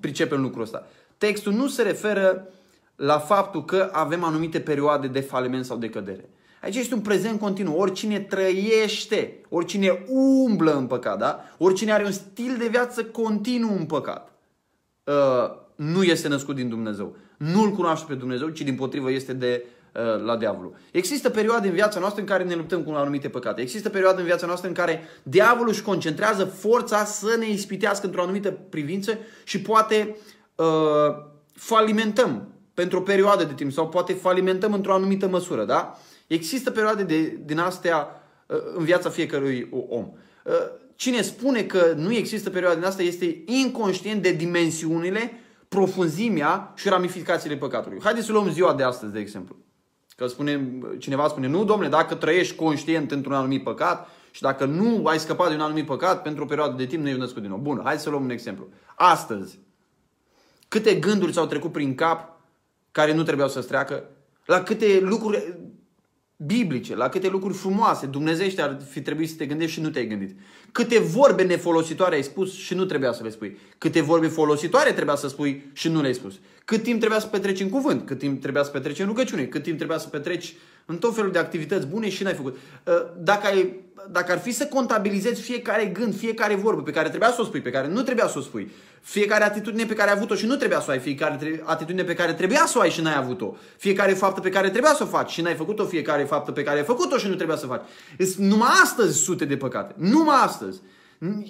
pricepem 0.01 0.41
lucrul 0.41 0.63
ăsta, 0.63 0.87
textul 1.19 1.53
nu 1.53 1.69
se 1.69 1.83
referă 1.83 2.49
la 2.97 3.19
faptul 3.19 3.65
că 3.65 3.91
avem 3.93 4.25
anumite 4.25 4.61
perioade 4.61 5.07
de 5.07 5.21
faliment 5.21 5.65
sau 5.65 5.77
de 5.77 5.89
cădere. 5.89 6.29
Aici 6.63 6.77
este 6.77 6.95
un 6.95 7.01
prezent 7.01 7.41
continuu. 7.41 7.79
Oricine 7.79 8.21
trăiește, 8.21 9.41
oricine 9.49 10.05
umblă 10.09 10.77
în 10.77 10.87
păcat, 10.87 11.19
da? 11.19 11.41
oricine 11.59 11.93
are 11.93 12.05
un 12.05 12.13
stil 12.13 12.57
de 12.59 12.69
viață 12.69 13.05
continuu 13.05 13.77
în 13.77 13.85
păcat, 13.85 14.30
Uh, 15.05 15.15
nu 15.75 16.03
este 16.03 16.29
născut 16.29 16.55
din 16.55 16.69
Dumnezeu. 16.69 17.17
Nu-L 17.37 17.71
cunoaște 17.71 18.05
pe 18.09 18.15
Dumnezeu, 18.15 18.49
ci 18.49 18.61
din 18.61 18.75
potrivă 18.75 19.11
este 19.11 19.33
de 19.33 19.65
uh, 19.95 20.25
la 20.25 20.37
diavolul. 20.37 20.77
Există 20.91 21.31
perioade 21.31 21.69
în 21.69 21.75
viața 21.75 22.01
noastră 22.01 22.21
în 22.21 22.27
care 22.27 22.45
ne 22.45 22.55
luptăm 22.55 22.83
cu 22.83 22.91
anumite 22.91 23.29
păcate. 23.29 23.61
Există 23.61 23.89
perioade 23.89 24.21
în 24.21 24.27
viața 24.27 24.47
noastră 24.47 24.69
în 24.69 24.75
care 24.75 25.03
diavolul 25.23 25.69
își 25.69 25.83
concentrează 25.83 26.45
forța 26.45 27.05
să 27.05 27.37
ne 27.39 27.51
ispitească 27.51 28.07
într-o 28.07 28.23
anumită 28.23 28.51
privință 28.51 29.19
și 29.45 29.61
poate 29.61 30.17
uh, 30.55 30.67
falimentăm 31.53 32.49
pentru 32.75 32.99
o 32.99 33.03
perioadă 33.03 33.45
de 33.45 33.55
timp 33.55 33.73
sau 33.73 33.89
poate 33.89 34.13
falimentăm 34.13 34.73
într-o 34.73 34.95
anumită 34.95 35.29
măsură. 35.29 35.65
Da? 35.65 35.99
Există 36.27 36.71
perioade 36.71 37.03
de, 37.03 37.39
din 37.45 37.59
astea 37.59 38.23
uh, 38.47 38.57
în 38.77 38.85
viața 38.85 39.11
fiecărui 39.11 39.69
om. 39.89 40.13
Uh, 40.45 40.53
Cine 41.01 41.23
spune 41.23 41.63
că 41.63 41.93
nu 41.97 42.13
există 42.13 42.51
perioada 42.51 42.77
din 42.77 42.85
asta 42.85 43.03
este 43.03 43.43
inconștient 43.47 44.23
de 44.23 44.33
dimensiunile, 44.33 45.33
profunzimea 45.69 46.73
și 46.77 46.89
ramificațiile 46.89 47.57
păcatului. 47.57 48.01
Haideți 48.03 48.27
să 48.27 48.33
luăm 48.33 48.51
ziua 48.51 48.75
de 48.75 48.83
astăzi, 48.83 49.13
de 49.13 49.19
exemplu. 49.19 49.57
Că 50.17 50.27
spune, 50.27 50.79
cineva 50.99 51.29
spune, 51.29 51.47
nu, 51.47 51.65
domnule, 51.65 51.89
dacă 51.89 52.15
trăiești 52.15 52.55
conștient 52.55 53.11
într-un 53.11 53.33
anumit 53.33 53.63
păcat 53.63 54.09
și 54.31 54.43
dacă 54.43 54.65
nu 54.65 55.07
ai 55.07 55.19
scăpat 55.19 55.49
de 55.49 55.55
un 55.55 55.61
anumit 55.61 55.87
păcat, 55.87 56.23
pentru 56.23 56.43
o 56.43 56.47
perioadă 56.47 56.77
de 56.77 56.87
timp 56.87 57.03
nu 57.03 57.09
ești 57.09 57.21
născut 57.21 57.41
din 57.41 57.51
nou. 57.51 57.59
Bun, 57.59 57.81
hai 57.85 57.99
să 57.99 58.11
luăm 58.11 58.23
un 58.23 58.31
exemplu. 58.31 58.69
Astăzi, 58.95 59.59
câte 60.69 60.95
gânduri 60.95 61.33
ți-au 61.33 61.47
trecut 61.47 61.73
prin 61.73 61.95
cap 61.95 62.41
care 62.93 63.15
nu 63.15 63.23
trebuiau 63.23 63.49
să-ți 63.49 63.67
treacă? 63.67 64.05
La 64.45 64.63
câte 64.63 65.01
lucruri 65.01 65.59
biblice, 66.47 66.97
la 66.97 67.09
câte 67.09 67.29
lucruri 67.29 67.55
frumoase, 67.55 68.07
dumnezeiește 68.07 68.63
ar 68.63 68.81
fi 68.91 69.01
trebuit 69.01 69.29
să 69.29 69.35
te 69.37 69.47
gândești 69.47 69.73
și 69.73 69.81
nu 69.81 69.91
te-ai 69.91 70.07
gândit. 70.07 70.37
Câte 70.73 70.99
vorbe 70.99 71.43
nefolositoare 71.43 72.15
ai 72.15 72.23
spus 72.23 72.55
și 72.55 72.75
nu 72.75 72.85
trebuia 72.85 73.13
să 73.13 73.23
le 73.23 73.31
spui. 73.31 73.59
Câte 73.79 74.01
vorbe 74.01 74.27
folositoare 74.27 74.93
trebuia 74.93 75.15
să 75.15 75.29
spui 75.29 75.71
și 75.73 75.89
nu 75.89 76.01
le-ai 76.01 76.15
spus. 76.15 76.35
Cât 76.65 76.83
timp 76.83 76.99
trebuia 76.99 77.19
să 77.19 77.27
petreci 77.27 77.61
în 77.61 77.69
cuvânt, 77.69 78.07
cât 78.07 78.19
timp 78.19 78.41
trebuia 78.41 78.63
să 78.63 78.71
petreci 78.71 78.99
în 78.99 79.07
rugăciune, 79.07 79.45
cât 79.45 79.63
timp 79.63 79.77
trebuia 79.77 79.99
să 79.99 80.09
petreci 80.09 80.55
în 80.87 80.99
tot 80.99 81.15
felul 81.15 81.31
de 81.31 81.39
activități 81.39 81.87
bune 81.87 82.09
și 82.09 82.23
n-ai 82.23 82.35
făcut. 82.35 82.57
Uh, 82.85 82.95
dacă, 83.19 83.47
ai, 83.47 83.75
dacă 84.11 84.33
ar 84.33 84.39
fi 84.39 84.53
să 84.53 84.67
contabilizezi 84.67 85.41
fiecare 85.41 85.85
gând, 85.85 86.17
fiecare 86.17 86.55
vorbă 86.55 86.83
pe 86.83 86.91
care 86.91 87.09
trebuia 87.09 87.31
să 87.31 87.41
o 87.41 87.45
spui, 87.45 87.61
pe 87.61 87.71
care 87.71 87.89
nu 87.89 88.03
trebuia 88.03 88.29
să 88.29 88.39
o 88.39 88.41
spui, 88.41 88.71
fiecare 89.01 89.45
atitudine 89.45 89.85
pe 89.85 89.95
care 89.95 90.11
ai 90.11 90.17
avut-o 90.17 90.35
și 90.35 90.47
nu 90.47 90.57
trebuia 90.57 90.81
să 90.81 90.87
o 90.89 90.91
ai, 90.91 90.99
fiecare 90.99 91.63
atitudine 91.65 92.05
pe 92.05 92.15
care 92.15 92.33
trebuia 92.33 92.65
să 92.67 92.79
o 92.79 92.81
ai 92.81 92.91
și 92.91 93.01
n-ai 93.01 93.17
avut-o, 93.17 93.55
fiecare 93.77 94.13
faptă 94.13 94.41
pe 94.41 94.49
care 94.49 94.71
trebuia 94.71 94.93
să 94.95 95.03
o 95.03 95.07
faci 95.07 95.31
și 95.31 95.41
n-ai 95.41 95.55
făcut-o, 95.55 95.85
fiecare 95.85 96.23
faptă 96.23 96.53
pe 96.53 96.63
care 96.63 96.79
ai 96.79 96.85
făcut-o 96.85 97.19
și 97.19 97.29
nu 97.29 97.35
trebuia 97.35 97.57
să 97.57 97.67
o 97.67 97.69
faci. 97.69 97.83
Numai 98.37 98.71
astăzi 98.83 99.19
sute 99.19 99.45
de 99.45 99.57
păcate. 99.57 99.95
Numai 99.97 100.37
astăzi. 100.43 100.81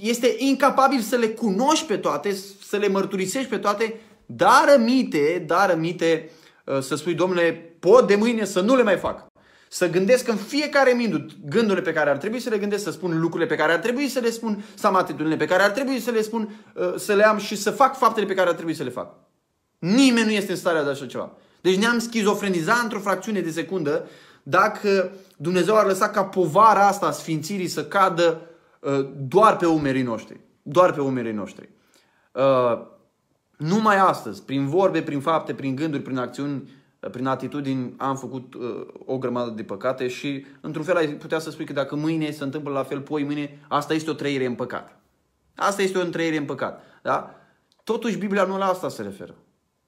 Este 0.00 0.34
incapabil 0.38 1.00
să 1.00 1.16
le 1.16 1.28
cunoști 1.28 1.86
pe 1.86 1.96
toate, 1.96 2.36
să 2.62 2.76
le 2.76 2.88
mărturisești 2.88 3.48
pe 3.48 3.56
toate, 3.56 4.00
dar 4.26 4.64
rămite, 4.74 5.44
dar 5.46 5.70
rămite 5.70 6.30
uh, 6.64 6.80
să 6.80 6.96
spui, 6.96 7.14
domnule, 7.14 7.74
pot 7.80 8.06
de 8.06 8.14
mâine 8.14 8.44
să 8.44 8.60
nu 8.60 8.76
le 8.76 8.82
mai 8.82 8.96
fac. 8.96 9.29
Să 9.72 9.90
gândesc 9.90 10.28
în 10.28 10.36
fiecare 10.36 10.92
minut 10.92 11.30
gândurile 11.48 11.82
pe 11.82 11.92
care 11.92 12.10
ar 12.10 12.16
trebui 12.16 12.40
să 12.40 12.50
le 12.50 12.58
gândesc, 12.58 12.84
să 12.84 12.90
spun 12.90 13.20
lucrurile 13.20 13.48
pe 13.48 13.54
care 13.54 13.72
ar 13.72 13.78
trebui 13.78 14.08
să 14.08 14.20
le 14.20 14.30
spun, 14.30 14.64
să 14.74 14.86
am 14.86 14.94
atitudinile 14.94 15.36
pe 15.36 15.44
care 15.44 15.62
ar 15.62 15.70
trebui 15.70 16.00
să 16.00 16.10
le 16.10 16.22
spun, 16.22 16.48
uh, 16.74 16.94
să 16.96 17.14
le 17.14 17.26
am 17.26 17.38
și 17.38 17.56
să 17.56 17.70
fac 17.70 17.96
faptele 17.96 18.26
pe 18.26 18.34
care 18.34 18.48
ar 18.48 18.54
trebui 18.54 18.74
să 18.74 18.82
le 18.82 18.90
fac. 18.90 19.14
Nimeni 19.78 20.26
nu 20.26 20.32
este 20.32 20.50
în 20.50 20.56
starea 20.56 20.84
de 20.84 20.90
așa 20.90 21.06
ceva. 21.06 21.32
Deci 21.60 21.76
ne-am 21.76 21.98
schizofrenizat 21.98 22.82
într-o 22.82 22.98
fracțiune 22.98 23.40
de 23.40 23.50
secundă 23.50 24.08
dacă 24.42 25.12
Dumnezeu 25.36 25.76
ar 25.76 25.86
lăsa 25.86 26.08
ca 26.08 26.24
povara 26.24 26.86
asta 26.86 27.06
a 27.06 27.10
sfințirii 27.10 27.68
să 27.68 27.84
cadă 27.84 28.40
uh, 28.80 29.08
doar 29.28 29.56
pe 29.56 29.66
umerii 29.66 30.02
noștri. 30.02 30.40
Doar 30.62 30.92
pe 30.92 31.00
umerii 31.00 31.32
noștri. 31.32 31.68
Uh, 32.32 32.86
numai 33.56 33.96
astăzi, 33.96 34.42
prin 34.42 34.68
vorbe, 34.68 35.02
prin 35.02 35.20
fapte, 35.20 35.54
prin 35.54 35.74
gânduri, 35.74 36.02
prin 36.02 36.18
acțiuni, 36.18 36.54
uh, 36.54 36.68
prin 37.08 37.26
atitudini, 37.26 37.94
am 37.96 38.16
făcut 38.16 38.54
uh, 38.54 38.86
o 39.06 39.18
grămadă 39.18 39.50
de 39.50 39.62
păcate 39.62 40.08
și, 40.08 40.46
într-un 40.60 40.84
fel, 40.84 40.96
ai 40.96 41.08
putea 41.08 41.38
să 41.38 41.50
spui 41.50 41.64
că 41.64 41.72
dacă 41.72 41.96
mâine 41.96 42.30
se 42.30 42.44
întâmplă 42.44 42.72
la 42.72 42.82
fel, 42.82 43.00
poi 43.00 43.24
mâine, 43.24 43.58
asta 43.68 43.94
este 43.94 44.10
o 44.10 44.14
trăire 44.14 44.46
în 44.46 44.54
păcat. 44.54 45.00
Asta 45.56 45.82
este 45.82 45.98
o 45.98 46.04
trăire 46.04 46.36
în 46.36 46.44
păcat. 46.44 46.82
Da? 47.02 47.34
Totuși, 47.84 48.18
Biblia 48.18 48.44
nu 48.44 48.58
la 48.58 48.66
asta 48.66 48.88
se 48.88 49.02
referă. 49.02 49.34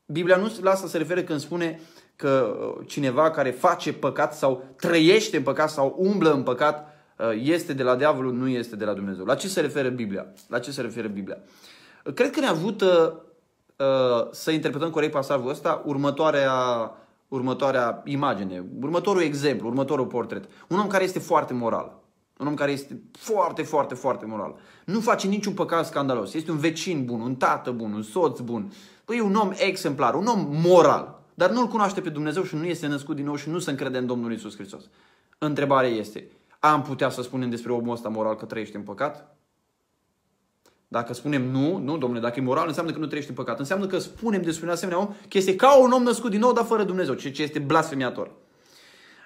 Biblia 0.07 0.37
nu 0.37 0.53
la 0.63 0.71
asta 0.71 0.87
se 0.87 0.99
referă 0.99 1.23
când 1.23 1.41
spune 1.41 1.81
că 2.17 2.57
uh, 2.79 2.87
cineva 2.87 3.31
care 3.31 3.51
face 3.51 3.93
păcat 3.93 4.35
sau 4.35 4.65
trăiește 4.77 5.37
în 5.37 5.43
păcat 5.43 5.71
sau 5.71 5.95
umblă 5.99 6.33
în 6.33 6.43
păcat 6.43 6.95
uh, 7.19 7.31
este 7.43 7.73
de 7.73 7.83
la 7.83 7.97
diavolul, 7.97 8.33
nu 8.33 8.49
este 8.49 8.77
de 8.77 8.85
la 8.85 8.93
Dumnezeu. 8.93 9.25
La 9.25 9.35
ce 9.35 9.49
se 9.49 9.61
referă 9.61 9.89
Biblia? 9.89 10.27
La 10.49 10.59
ce 10.59 10.71
se 10.71 10.81
referă 10.81 11.09
Biblia? 11.09 11.39
Cred 12.15 12.31
că 12.31 12.41
ne 12.41 12.47
ajută 12.47 13.15
uh, 13.17 13.32
să 14.31 14.51
interpretăm 14.51 14.91
corect 14.91 15.13
pasajul 15.13 15.49
ăsta 15.49 15.83
următoarea, 15.85 16.53
următoarea 17.29 18.03
imagine, 18.05 18.65
următorul 18.81 19.23
exemplu, 19.23 19.69
următorul 19.69 20.07
portret. 20.07 20.49
Un 20.69 20.79
om 20.79 20.87
care 20.87 21.05
este 21.05 21.19
foarte 21.19 21.53
moral. 21.53 22.01
Un 22.39 22.47
om 22.47 22.55
care 22.55 22.73
este 22.73 23.03
foarte, 23.13 23.63
foarte, 23.63 23.95
foarte 23.95 24.27
moral. 24.27 24.55
Nu 24.85 25.01
face 25.01 25.27
niciun 25.27 25.53
păcat 25.53 25.87
scandalos. 25.87 26.35
Este 26.35 26.51
un 26.51 26.59
vecin 26.59 27.05
bun, 27.05 27.21
un 27.21 27.35
tată 27.35 27.71
bun, 27.71 27.93
un 27.93 28.03
soț 28.03 28.41
bun. 28.41 28.73
Păi 29.05 29.17
e 29.17 29.21
un 29.21 29.35
om 29.35 29.53
exemplar, 29.57 30.15
un 30.15 30.27
om 30.27 30.49
moral. 30.51 31.21
Dar 31.35 31.51
nu-L 31.51 31.67
cunoaște 31.67 32.01
pe 32.01 32.09
Dumnezeu 32.09 32.43
și 32.43 32.55
nu 32.55 32.65
este 32.65 32.87
născut 32.87 33.17
din 33.17 33.25
nou 33.25 33.37
și 33.37 33.49
nu 33.49 33.59
se 33.59 33.71
încrede 33.71 33.99
în 33.99 34.07
Domnul 34.07 34.33
Isus 34.33 34.55
Hristos. 34.55 34.85
Întrebarea 35.39 35.91
este, 35.91 36.29
am 36.59 36.83
putea 36.83 37.09
să 37.09 37.23
spunem 37.23 37.51
despre 37.51 37.73
omul 37.73 37.93
ăsta 37.93 38.09
moral 38.09 38.37
că 38.37 38.45
trăiește 38.45 38.77
în 38.77 38.83
păcat? 38.83 39.37
Dacă 40.93 41.15
spunem 41.15 41.43
nu, 41.51 41.77
nu, 41.77 41.99
domnule, 41.99 42.21
dacă 42.21 42.41
e 42.41 42.43
moral, 42.43 42.65
înseamnă 42.67 42.93
că 42.93 42.99
nu 42.99 43.07
trăiește 43.07 43.31
în 43.31 43.37
păcat. 43.37 43.59
Înseamnă 43.59 43.87
că 43.87 43.99
spunem 43.99 44.43
despre 44.43 44.67
un 44.67 44.73
asemenea 44.73 45.01
om 45.01 45.15
că 45.29 45.39
este 45.39 45.57
ca 45.57 45.79
un 45.79 45.91
om 45.91 46.03
născut 46.03 46.31
din 46.31 46.41
nou, 46.41 46.53
dar 46.53 46.65
fără 46.65 46.83
Dumnezeu, 46.83 47.15
ceea 47.15 47.33
ce 47.33 47.43
este 47.43 47.59
blasfemiator. 47.59 48.31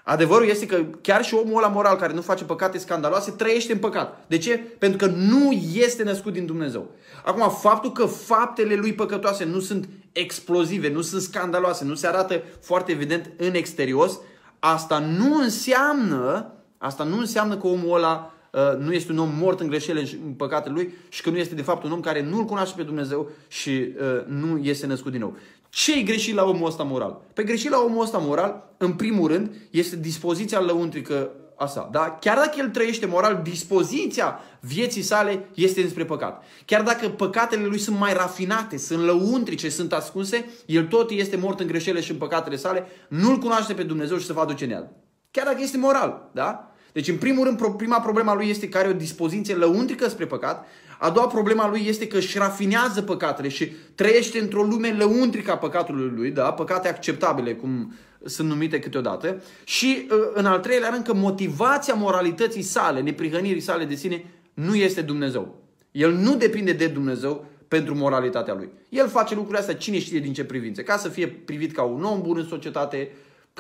Adevărul 0.04 0.49
este 0.49 0.66
că 0.66 0.85
chiar 1.00 1.25
și 1.25 1.35
omul 1.35 1.56
ăla 1.56 1.68
moral 1.68 1.96
care 1.96 2.12
nu 2.12 2.20
face 2.20 2.44
păcate 2.44 2.78
scandaloase 2.78 3.30
trăiește 3.30 3.73
în 3.73 3.78
păcat. 3.78 4.25
De 4.26 4.38
ce? 4.38 4.58
Pentru 4.78 4.99
că 4.99 5.14
nu 5.14 5.50
este 5.75 6.02
născut 6.02 6.32
din 6.32 6.46
Dumnezeu. 6.46 6.90
Acum, 7.25 7.50
faptul 7.50 7.92
că 7.92 8.04
faptele 8.06 8.75
lui 8.75 8.92
păcătoase 8.92 9.44
nu 9.44 9.61
sunt 9.61 9.88
explozive, 10.12 10.90
nu 10.90 11.00
sunt 11.00 11.23
scandaloase, 11.23 11.85
nu 11.85 11.94
se 11.94 12.06
arată 12.06 12.42
foarte 12.61 12.92
evident 12.92 13.30
în 13.37 13.54
exterior, 13.54 14.11
asta 14.58 14.99
nu 14.99 15.37
înseamnă, 15.37 16.52
asta 16.78 17.04
nu 17.04 17.18
înseamnă 17.18 17.56
că 17.56 17.66
omul 17.66 17.96
ăla 17.96 18.30
uh, 18.30 18.36
nu 18.79 18.93
este 18.93 19.13
un 19.13 19.19
om 19.19 19.31
mort 19.39 19.61
în 19.61 19.67
greșelile 19.67 20.05
și 20.05 20.19
în 20.27 20.33
păcatele 20.33 20.75
lui 20.75 20.95
și 21.09 21.23
că 21.23 21.31
nu 21.31 21.37
este 21.37 21.55
de 21.55 21.63
fapt 21.63 21.85
un 21.85 21.93
om 21.93 22.01
care 22.01 22.23
nu-L 22.23 22.45
cunoaște 22.45 22.75
pe 22.77 22.83
Dumnezeu 22.83 23.31
și 23.49 23.71
uh, 23.71 24.25
nu 24.27 24.59
este 24.59 24.87
născut 24.87 25.13
din 25.13 25.21
nou. 25.21 25.37
Ce 25.69 25.99
e 25.99 26.03
greșit 26.03 26.35
la 26.35 26.45
omul 26.45 26.67
ăsta 26.67 26.83
moral? 26.83 27.21
Pe 27.33 27.43
greșit 27.43 27.71
la 27.71 27.79
omul 27.79 28.03
ăsta 28.03 28.19
moral, 28.19 28.75
în 28.77 28.93
primul 28.93 29.29
rând, 29.29 29.55
este 29.71 29.97
dispoziția 29.97 30.61
lăuntrică 30.61 31.31
a 31.57 31.67
sa. 31.67 31.89
Da? 31.93 32.19
Chiar 32.21 32.37
dacă 32.37 32.55
el 32.59 32.69
trăiește 32.69 33.07
moral, 33.07 33.41
dispoziția 33.43 34.41
vieții 34.61 35.03
sale 35.03 35.49
este 35.55 35.83
despre 35.83 36.05
păcat. 36.05 36.45
Chiar 36.65 36.83
dacă 36.83 37.09
păcatele 37.09 37.67
lui 37.67 37.79
sunt 37.79 37.99
mai 37.99 38.13
rafinate, 38.13 38.77
sunt 38.77 39.05
lăuntrice, 39.05 39.69
sunt 39.69 39.93
ascunse, 39.93 40.51
el 40.67 40.87
tot 40.87 41.11
este 41.11 41.37
mort 41.37 41.61
în 41.61 41.67
greșelile 41.67 42.03
și 42.03 42.11
în 42.11 42.17
păcatele 42.17 42.57
sale, 42.57 42.87
nu-L 43.09 43.39
cunoaște 43.39 43.75
pe 43.75 43.83
Dumnezeu 43.83 44.17
și 44.17 44.27
se 44.27 44.33
va 44.33 44.45
duce 44.45 44.65
în 44.65 44.71
el. 44.71 44.91
Chiar 45.31 45.45
dacă 45.45 45.59
este 45.61 45.79
moral. 45.79 46.31
Da? 46.33 46.71
Deci, 46.97 47.09
în 47.09 47.17
primul 47.17 47.45
rând, 47.45 47.76
prima 47.76 48.00
problema 48.00 48.35
lui 48.35 48.49
este 48.49 48.69
că 48.69 48.79
are 48.79 48.88
o 48.88 48.93
dispoziție 48.93 49.55
lăuntrică 49.55 50.09
spre 50.09 50.26
păcat. 50.26 50.67
A 50.99 51.11
doua 51.11 51.26
problema 51.26 51.69
lui 51.69 51.85
este 51.87 52.07
că 52.07 52.17
își 52.17 52.38
rafinează 52.38 53.03
păcatele 53.03 53.49
și 53.49 53.73
trăiește 53.95 54.38
într-o 54.38 54.62
lume 54.62 54.95
lăuntrică 54.99 55.50
a 55.50 55.57
păcatului 55.57 56.12
lui, 56.17 56.31
da? 56.31 56.53
păcate 56.53 56.88
acceptabile, 56.88 57.55
cum 57.55 57.95
sunt 58.25 58.49
numite 58.49 58.79
câteodată. 58.79 59.43
Și, 59.65 60.07
uh, 60.11 60.17
în 60.35 60.47
al 60.47 60.59
treilea 60.59 60.88
rând, 60.88 61.05
că 61.05 61.15
motivația 61.15 61.95
moralității 61.95 62.62
sale, 62.62 63.00
neprihănirii 63.00 63.61
sale 63.61 63.85
de 63.85 63.95
sine, 63.95 64.25
nu 64.55 64.75
este 64.75 65.00
Dumnezeu. 65.00 65.62
El 65.91 66.12
nu 66.12 66.37
depinde 66.37 66.73
de 66.73 66.87
Dumnezeu 66.87 67.45
pentru 67.69 67.95
moralitatea 67.95 68.55
lui. 68.55 68.69
El 68.88 69.09
face 69.09 69.35
lucrurile 69.35 69.61
astea, 69.61 69.75
cine 69.75 69.99
știe 69.99 70.19
din 70.19 70.33
ce 70.33 70.45
privințe, 70.45 70.83
ca 70.83 70.97
să 70.97 71.09
fie 71.09 71.29
privit 71.29 71.73
ca 71.73 71.83
un 71.83 72.05
om 72.05 72.23
bun 72.23 72.37
în 72.37 72.47
societate, 72.47 73.11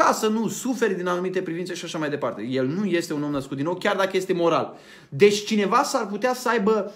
ca 0.04 0.12
să 0.12 0.26
nu 0.26 0.48
suferi 0.48 0.94
din 0.94 1.06
anumite 1.06 1.42
privințe 1.42 1.74
și 1.74 1.84
așa 1.84 1.98
mai 1.98 2.10
departe. 2.10 2.42
El 2.42 2.66
nu 2.66 2.84
este 2.84 3.12
un 3.12 3.22
om 3.22 3.30
născut 3.30 3.56
din 3.56 3.64
nou, 3.64 3.74
chiar 3.74 3.96
dacă 3.96 4.16
este 4.16 4.32
moral. 4.32 4.78
Deci 5.08 5.44
cineva 5.44 5.82
s-ar 5.82 6.06
putea 6.06 6.34
să 6.34 6.48
aibă, 6.48 6.92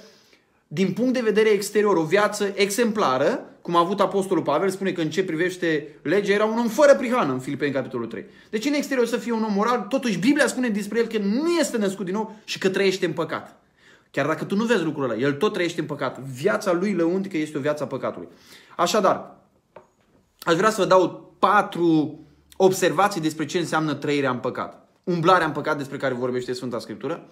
din 0.67 0.93
punct 0.93 1.13
de 1.13 1.21
vedere 1.21 1.49
exterior, 1.49 1.97
o 1.97 2.03
viață 2.03 2.53
exemplară, 2.55 3.45
cum 3.63 3.77
a 3.77 3.79
avut 3.79 4.01
Apostolul 4.01 4.43
Pavel, 4.43 4.71
spune 4.71 4.93
că 4.93 5.01
în 5.01 5.11
ce 5.11 5.25
privește 5.25 5.89
legea 6.03 6.33
era 6.33 6.45
un 6.45 6.59
om 6.59 6.69
fără 6.69 6.95
prihană 6.95 7.33
în 7.33 7.39
Filipeni, 7.39 7.73
capitolul 7.73 8.07
3. 8.07 8.25
Deci 8.51 8.65
în 8.65 8.73
exterior 8.73 9.07
să 9.07 9.17
fie 9.17 9.33
un 9.33 9.43
om 9.43 9.53
moral, 9.53 9.87
totuși 9.89 10.19
Biblia 10.19 10.47
spune 10.47 10.69
despre 10.69 10.99
el 10.99 11.07
că 11.07 11.19
nu 11.19 11.51
este 11.61 11.79
născut 11.79 12.05
din 12.05 12.15
nou 12.15 12.37
și 12.45 12.59
că 12.59 12.69
trăiește 12.69 13.07
în 13.07 13.13
păcat. 13.13 13.61
Chiar 14.11 14.27
dacă 14.27 14.45
tu 14.45 14.57
nu 14.57 14.65
vezi 14.65 14.83
lucrul 14.83 15.05
ăla, 15.05 15.21
el 15.21 15.33
tot 15.33 15.53
trăiește 15.53 15.81
în 15.81 15.87
păcat. 15.87 16.19
Viața 16.19 16.73
lui 16.73 16.93
lăuntică 16.93 17.37
este 17.37 17.59
o 17.59 17.61
viață 17.61 17.83
a 17.83 17.87
păcatului. 17.87 18.29
Așadar, 18.77 19.37
aș 20.41 20.55
vrea 20.55 20.71
să 20.71 20.81
vă 20.81 20.89
dau 20.89 21.35
patru 21.39 22.19
observații 22.63 23.21
despre 23.21 23.45
ce 23.45 23.59
înseamnă 23.59 23.95
trăirea 23.95 24.31
în 24.31 24.39
păcat. 24.39 24.89
Umblarea 25.05 25.47
în 25.47 25.53
păcat 25.53 25.77
despre 25.77 25.97
care 25.97 26.15
vorbește 26.15 26.53
Sfânta 26.53 26.79
Scriptură 26.79 27.27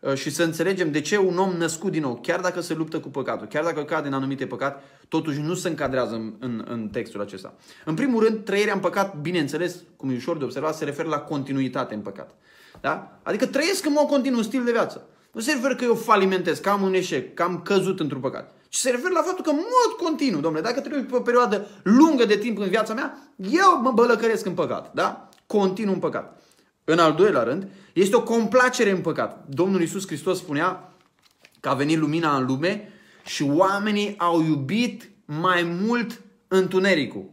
uh, 0.00 0.14
și 0.14 0.30
să 0.30 0.42
înțelegem 0.42 0.90
de 0.90 1.00
ce 1.00 1.16
un 1.16 1.38
om 1.38 1.52
născut 1.52 1.92
din 1.92 2.02
nou, 2.02 2.18
chiar 2.22 2.40
dacă 2.40 2.60
se 2.60 2.74
luptă 2.74 3.00
cu 3.00 3.08
păcatul, 3.08 3.46
chiar 3.46 3.64
dacă 3.64 3.84
cade 3.84 4.08
în 4.08 4.14
anumite 4.14 4.46
păcat, 4.46 4.82
totuși 5.08 5.40
nu 5.40 5.54
se 5.54 5.68
încadrează 5.68 6.14
în, 6.14 6.34
în, 6.38 6.64
în 6.68 6.88
textul 6.88 7.20
acesta. 7.20 7.54
În 7.84 7.94
primul 7.94 8.24
rând, 8.24 8.44
trăirea 8.44 8.74
în 8.74 8.80
păcat, 8.80 9.16
bineînțeles, 9.20 9.76
cum 9.96 10.10
e 10.10 10.14
ușor 10.14 10.38
de 10.38 10.44
observat, 10.44 10.74
se 10.74 10.84
referă 10.84 11.08
la 11.08 11.18
continuitate 11.18 11.94
în 11.94 12.00
păcat. 12.00 12.34
Da? 12.80 13.18
Adică 13.22 13.46
trăiesc 13.46 13.86
în 13.86 13.92
mod 13.92 14.06
continuu 14.06 14.38
un 14.38 14.44
stil 14.44 14.64
de 14.64 14.70
viață. 14.70 15.06
Nu 15.32 15.40
se 15.40 15.52
referă 15.52 15.74
că 15.74 15.84
eu 15.84 15.94
falimentez, 15.94 16.58
că 16.58 16.68
am 16.68 16.82
un 16.82 16.94
eșec, 16.94 17.34
că 17.34 17.42
am 17.42 17.60
căzut 17.62 18.00
într-un 18.00 18.20
păcat. 18.20 18.52
Ci 18.68 18.76
se 18.76 18.90
referă 18.90 19.12
la 19.12 19.22
faptul 19.22 19.44
că 19.44 19.50
în 19.50 19.56
mod 19.56 20.06
continuu, 20.06 20.40
domnule, 20.40 20.64
dacă 20.64 20.80
trebuie 20.80 21.02
pe 21.02 21.16
o 21.16 21.20
perioadă 21.20 21.68
lungă 21.82 22.24
de 22.24 22.36
timp 22.36 22.58
în 22.58 22.68
viața 22.68 22.94
mea, 22.94 23.32
eu 23.36 23.80
mă 23.82 23.90
bălăcăresc 23.90 24.46
în 24.46 24.54
păcat. 24.54 24.94
Da? 24.94 25.28
Continuu 25.46 25.94
în 25.94 26.00
păcat. 26.00 26.42
În 26.84 26.98
al 26.98 27.14
doilea 27.14 27.42
rând, 27.42 27.68
este 27.92 28.16
o 28.16 28.22
complacere 28.22 28.90
în 28.90 29.00
păcat. 29.00 29.44
Domnul 29.48 29.80
Iisus 29.80 30.06
Hristos 30.06 30.38
spunea 30.38 30.92
că 31.60 31.68
a 31.68 31.74
venit 31.74 31.98
lumina 31.98 32.36
în 32.36 32.46
lume 32.46 32.92
și 33.24 33.42
oamenii 33.42 34.14
au 34.18 34.42
iubit 34.42 35.10
mai 35.24 35.62
mult 35.62 36.20
întunericul. 36.48 37.30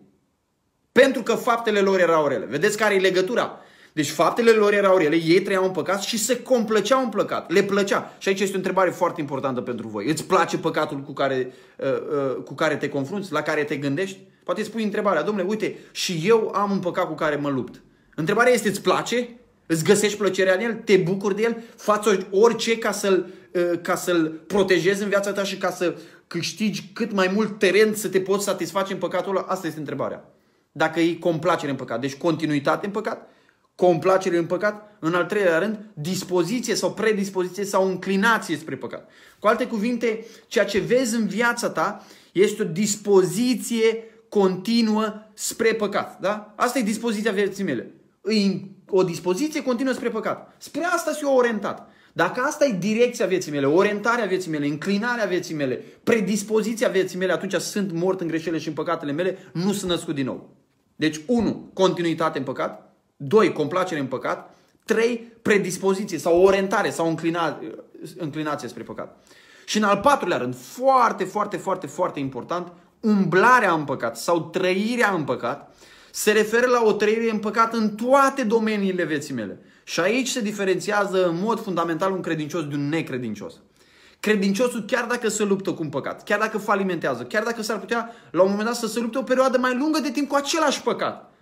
Pentru 0.92 1.24
că 1.24 1.36
faptele 1.36 1.80
lor 1.80 2.00
erau 2.00 2.28
rele. 2.28 2.46
Vedeți 2.46 2.78
care 2.78 2.94
e 2.94 3.00
legătura? 3.00 3.60
Deci 3.96 4.10
faptele 4.10 4.52
lor 4.52 4.74
erau 4.74 4.98
rele, 4.98 5.16
ei 5.16 5.42
trăiau 5.42 5.64
în 5.64 5.72
păcat 5.72 6.02
și 6.02 6.18
se 6.18 6.42
complăceau 6.42 7.04
în 7.04 7.10
păcat. 7.10 7.52
Le 7.52 7.64
plăcea. 7.64 8.16
Și 8.18 8.28
aici 8.28 8.40
este 8.40 8.54
o 8.54 8.58
întrebare 8.58 8.90
foarte 8.90 9.22
importantă 9.22 9.62
pentru 9.62 9.88
voi. 9.88 10.06
Îți 10.10 10.26
place 10.26 10.58
păcatul 10.58 10.98
cu 10.98 11.14
care, 11.14 11.54
uh, 11.78 11.88
uh, 11.88 12.44
cu 12.44 12.54
care 12.54 12.76
te 12.76 12.90
confrunți, 12.90 13.32
la 13.32 13.42
care 13.42 13.64
te 13.64 13.76
gândești? 13.76 14.20
Poate 14.44 14.62
îți 14.62 14.72
pui 14.72 14.84
întrebarea, 14.84 15.22
domnule, 15.22 15.48
uite, 15.50 15.78
și 15.92 16.24
eu 16.26 16.52
am 16.56 16.72
un 16.72 16.80
păcat 16.80 17.08
cu 17.08 17.14
care 17.14 17.36
mă 17.36 17.50
lupt. 17.50 17.82
Întrebarea 18.16 18.54
este, 18.54 18.70
îți 18.70 18.82
place? 18.82 19.30
Îți 19.66 19.84
găsești 19.84 20.18
plăcerea 20.18 20.54
în 20.54 20.60
el? 20.60 20.74
Te 20.74 20.98
bucuri 20.98 21.36
de 21.36 21.42
el? 21.42 21.58
Faci 21.76 22.06
orice 22.32 22.78
ca 22.78 22.92
să-l, 22.92 23.28
uh, 23.52 23.80
ca 23.82 23.96
să-l 23.96 24.42
protejezi 24.48 25.04
în 25.04 25.10
viața 25.10 25.32
ta 25.32 25.44
și 25.44 25.58
ca 25.58 25.72
să 25.72 25.96
câștigi 26.28 26.90
cât 26.94 27.12
mai 27.12 27.32
mult 27.34 27.60
teren 27.60 27.94
să 27.94 28.08
te 28.08 28.20
poți 28.20 28.44
satisface 28.44 28.94
în 28.94 29.00
păcatul 29.00 29.36
ăla? 29.36 29.46
Asta 29.48 29.68
este 29.68 29.80
întrebarea. 29.80 30.32
Dacă 30.72 31.00
e 31.00 31.14
complacere 31.14 31.72
în 31.72 31.78
păcat. 31.78 32.00
Deci 32.00 32.16
continuitate 32.16 32.86
în 32.86 32.92
păcat 32.92 33.30
complacere 33.76 34.38
în 34.38 34.46
păcat, 34.46 34.98
în 35.00 35.14
al 35.14 35.26
treilea 35.26 35.58
rând, 35.58 35.80
dispoziție 35.94 36.76
sau 36.76 36.94
predispoziție 36.94 37.66
sau 37.66 37.88
înclinație 37.88 38.58
spre 38.58 38.76
păcat. 38.76 39.10
Cu 39.40 39.48
alte 39.48 39.68
cuvinte, 39.68 40.26
ceea 40.48 40.66
ce 40.66 40.80
vezi 40.80 41.16
în 41.16 41.28
viața 41.28 41.70
ta 41.70 42.06
este 42.32 42.62
o 42.62 42.66
dispoziție 42.66 44.04
continuă 44.30 45.14
spre 45.34 45.74
păcat. 45.74 46.20
Da? 46.20 46.54
Asta 46.56 46.80
e 46.80 46.82
dispoziția 46.82 47.32
vieții 47.32 47.64
mele. 47.64 47.92
E 48.24 48.60
o 48.90 49.04
dispoziție 49.04 49.64
continuă 49.64 49.94
spre 49.94 50.10
păcat. 50.10 50.56
Spre 50.58 50.84
asta 50.84 51.12
sunt 51.12 51.30
eu 51.30 51.36
orientat. 51.36 51.90
Dacă 52.14 52.42
asta 52.42 52.66
e 52.66 52.78
direcția 52.80 53.26
vieții 53.26 53.52
mele, 53.52 53.66
orientarea 53.66 54.26
vieții 54.26 54.52
mele, 54.52 54.66
înclinarea 54.68 55.26
vieții 55.26 55.56
mele, 55.56 55.84
predispoziția 56.04 56.88
vieții 56.88 57.18
mele, 57.18 57.32
atunci 57.32 57.54
sunt 57.54 57.92
mort 57.92 58.22
în 58.22 58.28
greșelile 58.28 58.62
și 58.62 58.68
în 58.68 58.74
păcatele 58.74 59.12
mele, 59.12 59.38
nu 59.54 59.74
sunt 59.74 59.92
născut 59.92 60.16
din 60.16 60.26
nou. 60.26 60.56
Deci, 60.96 61.22
unu, 61.26 61.70
continuitate 61.74 62.38
în 62.38 62.44
păcat. 62.44 62.85
2. 63.16 63.52
Complacere 63.52 64.00
în 64.00 64.06
păcat. 64.06 64.56
3. 64.86 65.34
Predispoziție 65.42 66.18
sau 66.18 66.42
orientare 66.42 66.90
sau 66.90 67.08
înclina, 67.08 67.60
înclinație 68.18 68.68
spre 68.68 68.84
păcat. 68.84 69.26
Și 69.66 69.78
în 69.78 69.84
al 69.84 69.98
patrulea 69.98 70.38
rând, 70.38 70.56
foarte, 70.56 71.24
foarte, 71.24 71.58
foarte, 71.58 71.88
foarte 71.88 72.20
important, 72.20 72.72
umblarea 73.00 73.74
în 73.74 73.84
păcat 73.84 74.18
sau 74.18 74.42
trăirea 74.42 75.12
în 75.12 75.24
păcat 75.24 75.76
se 76.12 76.32
referă 76.32 76.66
la 76.68 76.82
o 76.84 76.92
trăire 76.92 77.32
în 77.32 77.40
păcat 77.40 77.74
în 77.74 77.96
toate 77.96 78.44
domeniile 78.44 79.06
vieții 79.06 79.34
mele. 79.34 79.60
Și 79.84 80.00
aici 80.00 80.28
se 80.28 80.42
diferențiază 80.42 81.28
în 81.28 81.40
mod 81.40 81.64
fundamental 81.64 82.12
un 82.12 82.22
credincios 82.22 82.68
de 82.68 82.76
un 82.76 82.90
necredincios. 82.90 83.54
Credinciosul, 84.20 84.84
chiar 84.88 85.06
dacă 85.06 85.30
se 85.30 85.44
luptă 85.44 85.72
cu 85.72 85.84
un 85.84 85.90
păcat, 85.90 86.24
chiar 86.24 86.40
dacă 86.40 86.58
falimentează, 86.58 87.24
chiar 87.24 87.44
dacă 87.44 87.62
s-ar 87.62 87.80
putea 87.80 88.12
la 88.32 88.42
un 88.42 88.50
moment 88.50 88.68
dat 88.68 88.78
să 88.78 88.88
se 88.88 89.00
lupte 89.00 89.18
o 89.18 89.22
perioadă 89.22 89.58
mai 89.58 89.76
lungă 89.76 90.00
de 90.00 90.12
timp 90.12 90.28
cu 90.28 90.36
același 90.36 90.82
păcat, 90.82 91.34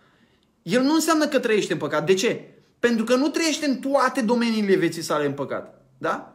el 0.64 0.82
nu 0.82 0.94
înseamnă 0.94 1.28
că 1.28 1.40
trăiește 1.40 1.74
în 1.74 1.80
păcat. 1.80 2.06
De 2.06 2.14
ce? 2.14 2.42
Pentru 2.80 3.06
că 3.06 3.16
nu 3.16 3.28
trăiește 3.28 3.66
în 3.66 3.76
toate 3.76 4.22
domeniile 4.22 4.76
vieții 4.76 5.02
sale 5.02 5.26
în 5.26 5.34
păcat. 5.34 5.82
Da? 5.98 6.34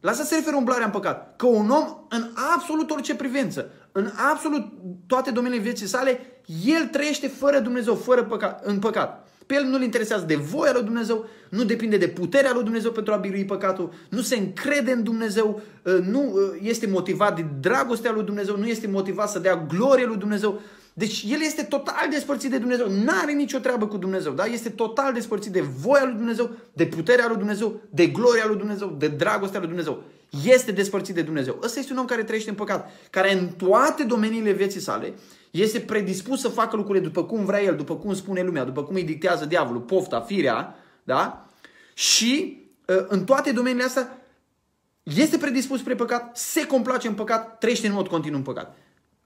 La 0.00 0.10
asta 0.10 0.24
se 0.24 0.34
referă 0.34 0.56
umblarea 0.56 0.84
în 0.84 0.90
păcat. 0.90 1.36
Că 1.36 1.46
un 1.46 1.70
om, 1.70 2.06
în 2.08 2.30
absolut 2.54 2.90
orice 2.90 3.14
privință, 3.14 3.70
în 3.92 4.10
absolut 4.32 4.66
toate 5.06 5.30
domeniile 5.30 5.62
vieții 5.62 5.86
sale, 5.86 6.20
el 6.64 6.86
trăiește 6.86 7.28
fără 7.28 7.58
Dumnezeu, 7.58 7.94
fără 7.94 8.24
păcat, 8.24 8.66
în 8.66 8.78
păcat. 8.78 9.28
Pe 9.46 9.54
el 9.54 9.64
nu-l 9.64 9.82
interesează 9.82 10.24
de 10.24 10.34
voia 10.34 10.72
lui 10.72 10.82
Dumnezeu, 10.82 11.26
nu 11.50 11.64
depinde 11.64 11.96
de 11.96 12.08
puterea 12.08 12.52
lui 12.52 12.62
Dumnezeu 12.62 12.90
pentru 12.90 13.12
a 13.12 13.16
birui 13.16 13.44
păcatul, 13.44 13.92
nu 14.08 14.20
se 14.20 14.36
încrede 14.36 14.92
în 14.92 15.02
Dumnezeu, 15.02 15.60
ă, 15.86 15.98
nu 15.98 16.32
ă, 16.36 16.56
este 16.62 16.86
motivat 16.86 17.36
de 17.36 17.46
dragostea 17.60 18.12
lui 18.12 18.24
Dumnezeu, 18.24 18.56
nu 18.56 18.66
este 18.66 18.86
motivat 18.86 19.30
să 19.30 19.38
dea 19.38 19.66
glorie 19.68 20.06
lui 20.06 20.16
Dumnezeu. 20.16 20.60
Deci 20.98 21.24
el 21.28 21.40
este 21.40 21.62
total 21.62 22.08
despărțit 22.10 22.50
de 22.50 22.58
Dumnezeu, 22.58 22.90
nu 22.90 23.12
are 23.22 23.32
nicio 23.32 23.58
treabă 23.58 23.86
cu 23.86 23.96
Dumnezeu, 23.96 24.32
da? 24.32 24.44
este 24.44 24.68
total 24.68 25.12
despărțit 25.12 25.52
de 25.52 25.60
voia 25.60 26.04
lui 26.04 26.14
Dumnezeu, 26.14 26.50
de 26.72 26.86
puterea 26.86 27.26
lui 27.28 27.36
Dumnezeu, 27.36 27.80
de 27.90 28.06
gloria 28.06 28.46
lui 28.46 28.56
Dumnezeu, 28.56 28.88
de 28.98 29.08
dragostea 29.08 29.58
lui 29.58 29.68
Dumnezeu. 29.68 30.02
Este 30.44 30.72
despărțit 30.72 31.14
de 31.14 31.22
Dumnezeu. 31.22 31.58
Ăsta 31.62 31.78
este 31.78 31.92
un 31.92 31.98
om 31.98 32.04
care 32.04 32.22
trăiește 32.22 32.50
în 32.50 32.56
păcat, 32.56 32.90
care 33.10 33.32
în 33.32 33.48
toate 33.48 34.04
domeniile 34.04 34.52
vieții 34.52 34.80
sale 34.80 35.14
este 35.50 35.80
predispus 35.80 36.40
să 36.40 36.48
facă 36.48 36.76
lucrurile 36.76 37.04
după 37.04 37.24
cum 37.24 37.44
vrea 37.44 37.62
el, 37.62 37.76
după 37.76 37.96
cum 37.96 38.14
spune 38.14 38.42
lumea, 38.42 38.64
după 38.64 38.82
cum 38.82 38.94
îi 38.94 39.04
dictează 39.04 39.44
diavolul, 39.44 39.80
pofta, 39.80 40.20
firea, 40.20 40.76
da? 41.02 41.48
Și 41.94 42.62
ă, 42.88 43.06
în 43.08 43.24
toate 43.24 43.52
domeniile 43.52 43.84
astea 43.84 44.22
este 45.02 45.38
predispus 45.38 45.80
spre 45.80 45.94
păcat, 45.94 46.36
se 46.36 46.66
complace 46.66 47.08
în 47.08 47.14
păcat, 47.14 47.58
trăiește 47.58 47.86
în 47.86 47.92
mod 47.92 48.08
continuu 48.08 48.38
în 48.38 48.44
păcat. 48.44 48.76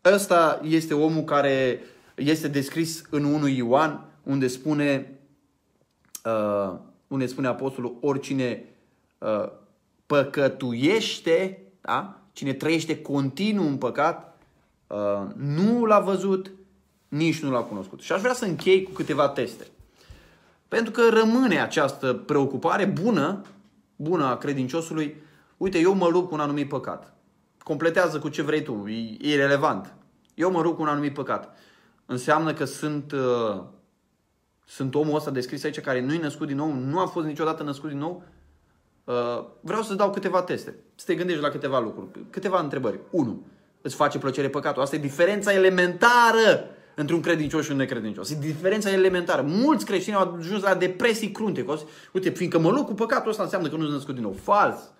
Ăsta 0.04 0.60
este 0.62 0.94
omul 0.94 1.22
care 1.22 1.80
este 2.14 2.48
descris 2.48 3.04
în 3.10 3.24
1 3.24 3.48
Ioan, 3.48 4.04
unde 4.22 4.46
spune, 4.46 5.18
uh, 6.24 6.78
unde 7.06 7.26
spune 7.26 7.46
apostolul, 7.46 7.96
oricine 8.00 8.64
uh, 9.18 9.48
păcătuiește, 10.06 11.62
da? 11.80 12.20
cine 12.32 12.52
trăiește 12.52 13.02
continuu 13.02 13.66
în 13.66 13.76
păcat, 13.76 14.38
uh, 14.86 15.22
nu 15.36 15.84
l-a 15.84 16.00
văzut, 16.00 16.50
nici 17.08 17.42
nu 17.42 17.50
l-a 17.50 17.62
cunoscut. 17.62 18.00
Și 18.00 18.12
aș 18.12 18.20
vrea 18.20 18.32
să 18.32 18.44
închei 18.44 18.82
cu 18.82 18.90
câteva 18.90 19.28
teste. 19.28 19.66
Pentru 20.68 20.92
că 20.92 21.08
rămâne 21.08 21.60
această 21.60 22.12
preocupare 22.12 22.84
bună, 22.84 23.42
bună 23.96 24.24
a 24.24 24.36
credinciosului, 24.36 25.16
uite, 25.56 25.78
eu 25.78 25.94
mă 25.94 26.08
lupt 26.08 26.28
cu 26.28 26.34
un 26.34 26.40
anumit 26.40 26.68
păcat. 26.68 27.14
Completează 27.62 28.18
cu 28.18 28.28
ce 28.28 28.42
vrei 28.42 28.62
tu, 28.62 28.84
e 28.86 29.30
irrelevant. 29.30 29.94
Eu 30.34 30.50
mă 30.50 30.62
rog 30.62 30.76
cu 30.76 30.82
un 30.82 30.88
anumit 30.88 31.14
păcat. 31.14 31.56
Înseamnă 32.06 32.52
că 32.52 32.64
sunt, 32.64 33.12
uh, 33.12 33.62
sunt 34.64 34.94
omul 34.94 35.14
ăsta 35.14 35.30
descris 35.30 35.64
aici 35.64 35.80
care 35.80 36.00
nu-i 36.00 36.18
născut 36.18 36.46
din 36.46 36.56
nou, 36.56 36.72
nu 36.72 36.98
a 36.98 37.06
fost 37.06 37.26
niciodată 37.26 37.62
născut 37.62 37.88
din 37.88 37.98
nou. 37.98 38.22
Uh, 39.04 39.44
vreau 39.60 39.82
să 39.82 39.94
dau 39.94 40.10
câteva 40.10 40.42
teste, 40.42 40.74
să 40.94 41.04
te 41.06 41.14
gândești 41.14 41.42
la 41.42 41.48
câteva 41.48 41.80
lucruri, 41.80 42.08
câteva 42.30 42.60
întrebări. 42.60 42.98
1. 43.10 43.42
Îți 43.82 43.94
face 43.94 44.18
plăcere 44.18 44.48
păcatul. 44.48 44.82
Asta 44.82 44.96
e 44.96 44.98
diferența 44.98 45.52
elementară 45.52 46.64
între 46.94 47.14
un 47.14 47.20
credincios 47.20 47.64
și 47.64 47.70
un 47.70 47.76
necredincios. 47.76 48.30
E 48.30 48.38
diferența 48.40 48.90
elementară. 48.90 49.42
Mulți 49.42 49.84
creștini 49.84 50.16
au 50.16 50.34
ajuns 50.38 50.62
la 50.62 50.74
depresii 50.74 51.30
crunte. 51.30 51.64
Uite, 52.12 52.30
fiindcă 52.30 52.58
mă 52.58 52.70
lupt 52.70 52.86
cu 52.86 52.94
păcatul 52.94 53.30
ăsta 53.30 53.42
înseamnă 53.42 53.68
că 53.68 53.74
nu 53.74 53.82
sunt 53.82 53.94
născut 53.94 54.14
din 54.14 54.22
nou. 54.22 54.32
Fals. 54.32 54.92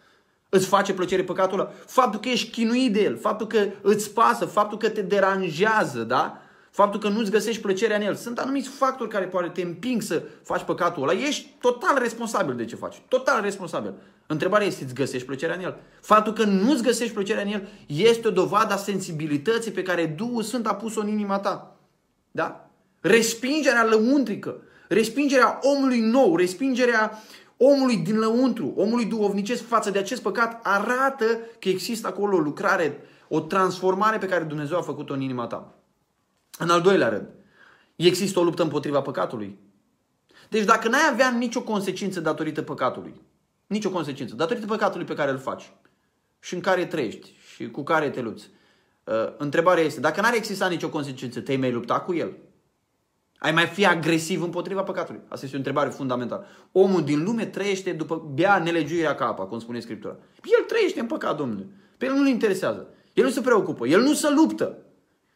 Îți 0.54 0.66
face 0.66 0.92
plăcere 0.92 1.25
păcatul 1.25 1.60
ăla. 1.60 1.73
Faptul 1.86 2.21
că 2.21 2.28
ești 2.28 2.50
chinuit 2.50 2.93
de 2.93 3.02
el, 3.02 3.17
faptul 3.17 3.47
că 3.47 3.67
îți 3.82 4.10
pasă, 4.10 4.45
faptul 4.45 4.78
că 4.78 4.88
te 4.88 5.02
deranjează, 5.02 6.02
da? 6.02 6.38
Faptul 6.71 7.00
că 7.00 7.08
nu-ți 7.08 7.30
găsești 7.30 7.60
plăcerea 7.60 7.97
în 7.97 8.02
el. 8.02 8.15
Sunt 8.15 8.38
anumiți 8.38 8.69
factori 8.69 9.10
care 9.10 9.25
poate 9.25 9.49
te 9.49 9.62
împing 9.62 10.02
să 10.02 10.23
faci 10.43 10.62
păcatul 10.62 11.02
ăla. 11.02 11.12
Ești 11.21 11.54
total 11.60 11.99
responsabil 11.99 12.54
de 12.54 12.65
ce 12.65 12.76
faci. 12.76 13.02
Total 13.08 13.43
responsabil. 13.43 13.93
Întrebarea 14.26 14.67
este, 14.67 14.84
îți 14.84 14.95
găsești 14.95 15.26
plăcerea 15.26 15.54
în 15.54 15.62
el? 15.62 15.76
Faptul 16.00 16.32
că 16.32 16.45
nu-ți 16.45 16.82
găsești 16.82 17.15
plăcerea 17.15 17.43
în 17.43 17.49
el 17.49 17.69
este 17.86 18.28
o 18.28 18.30
dovadă 18.30 18.73
a 18.73 18.76
sensibilității 18.76 19.71
pe 19.71 19.82
care 19.82 20.06
Duhul 20.06 20.43
Sfânt 20.43 20.67
a 20.67 20.75
pus-o 20.75 21.00
în 21.00 21.08
inima 21.08 21.38
ta. 21.38 21.76
Da? 22.30 22.71
Respingerea 23.00 23.84
lăuntrică, 23.84 24.56
respingerea 24.88 25.58
omului 25.62 26.00
nou, 26.00 26.36
respingerea 26.36 27.23
omului 27.64 27.96
din 27.96 28.18
lăuntru, 28.18 28.72
omului 28.76 29.04
duhovnicesc 29.04 29.66
față 29.66 29.90
de 29.90 29.98
acest 29.98 30.22
păcat 30.22 30.60
arată 30.62 31.25
că 31.58 31.68
există 31.68 32.06
acolo 32.06 32.36
o 32.36 32.40
lucrare, 32.40 33.00
o 33.28 33.40
transformare 33.40 34.18
pe 34.18 34.26
care 34.26 34.44
Dumnezeu 34.44 34.78
a 34.78 34.82
făcut-o 34.82 35.12
în 35.12 35.20
inima 35.20 35.46
ta. 35.46 35.75
În 36.58 36.70
al 36.70 36.80
doilea 36.80 37.08
rând, 37.08 37.28
există 37.96 38.38
o 38.38 38.42
luptă 38.42 38.62
împotriva 38.62 39.00
păcatului. 39.00 39.58
Deci 40.48 40.64
dacă 40.64 40.88
n-ai 40.88 41.08
avea 41.12 41.30
nicio 41.30 41.62
consecință 41.62 42.20
datorită 42.20 42.62
păcatului, 42.62 43.20
nicio 43.66 43.90
consecință, 43.90 44.34
datorită 44.34 44.66
păcatului 44.66 45.06
pe 45.06 45.14
care 45.14 45.30
îl 45.30 45.38
faci 45.38 45.72
și 46.40 46.54
în 46.54 46.60
care 46.60 46.86
trăiești 46.86 47.34
și 47.54 47.70
cu 47.70 47.82
care 47.82 48.10
te 48.10 48.20
lupți, 48.20 48.50
uh, 49.04 49.34
întrebarea 49.36 49.84
este, 49.84 50.00
dacă 50.00 50.20
n-ar 50.20 50.34
exista 50.34 50.68
nicio 50.68 50.88
consecință, 50.88 51.40
te-ai 51.40 51.56
mai 51.56 51.72
lupta 51.72 52.00
cu 52.00 52.14
el? 52.14 52.36
Ai 53.43 53.52
mai 53.52 53.67
fi 53.67 53.87
agresiv 53.87 54.43
împotriva 54.43 54.83
păcatului? 54.83 55.21
Asta 55.28 55.45
este 55.45 55.57
o 55.57 55.59
întrebare 55.59 55.89
fundamentală. 55.89 56.47
Omul 56.73 57.05
din 57.05 57.23
lume 57.23 57.45
trăiește 57.45 57.93
după 57.93 58.31
bea 58.35 58.59
nelegiuirea 58.59 59.15
ca 59.15 59.26
apa, 59.26 59.45
cum 59.45 59.59
spune 59.59 59.81
Scriptura. 59.81 60.17
El 60.59 60.65
trăiește 60.67 61.00
în 61.00 61.07
păcat, 61.07 61.37
domnule. 61.37 61.67
Pe 61.99 62.07
el 62.07 62.13
nu-l 62.13 62.26
interesează. 62.26 62.87
El 63.13 63.25
nu 63.25 63.31
se 63.31 63.41
preocupă. 63.41 63.87
El 63.87 64.00
nu 64.00 64.13
se 64.13 64.31
luptă. 64.31 64.78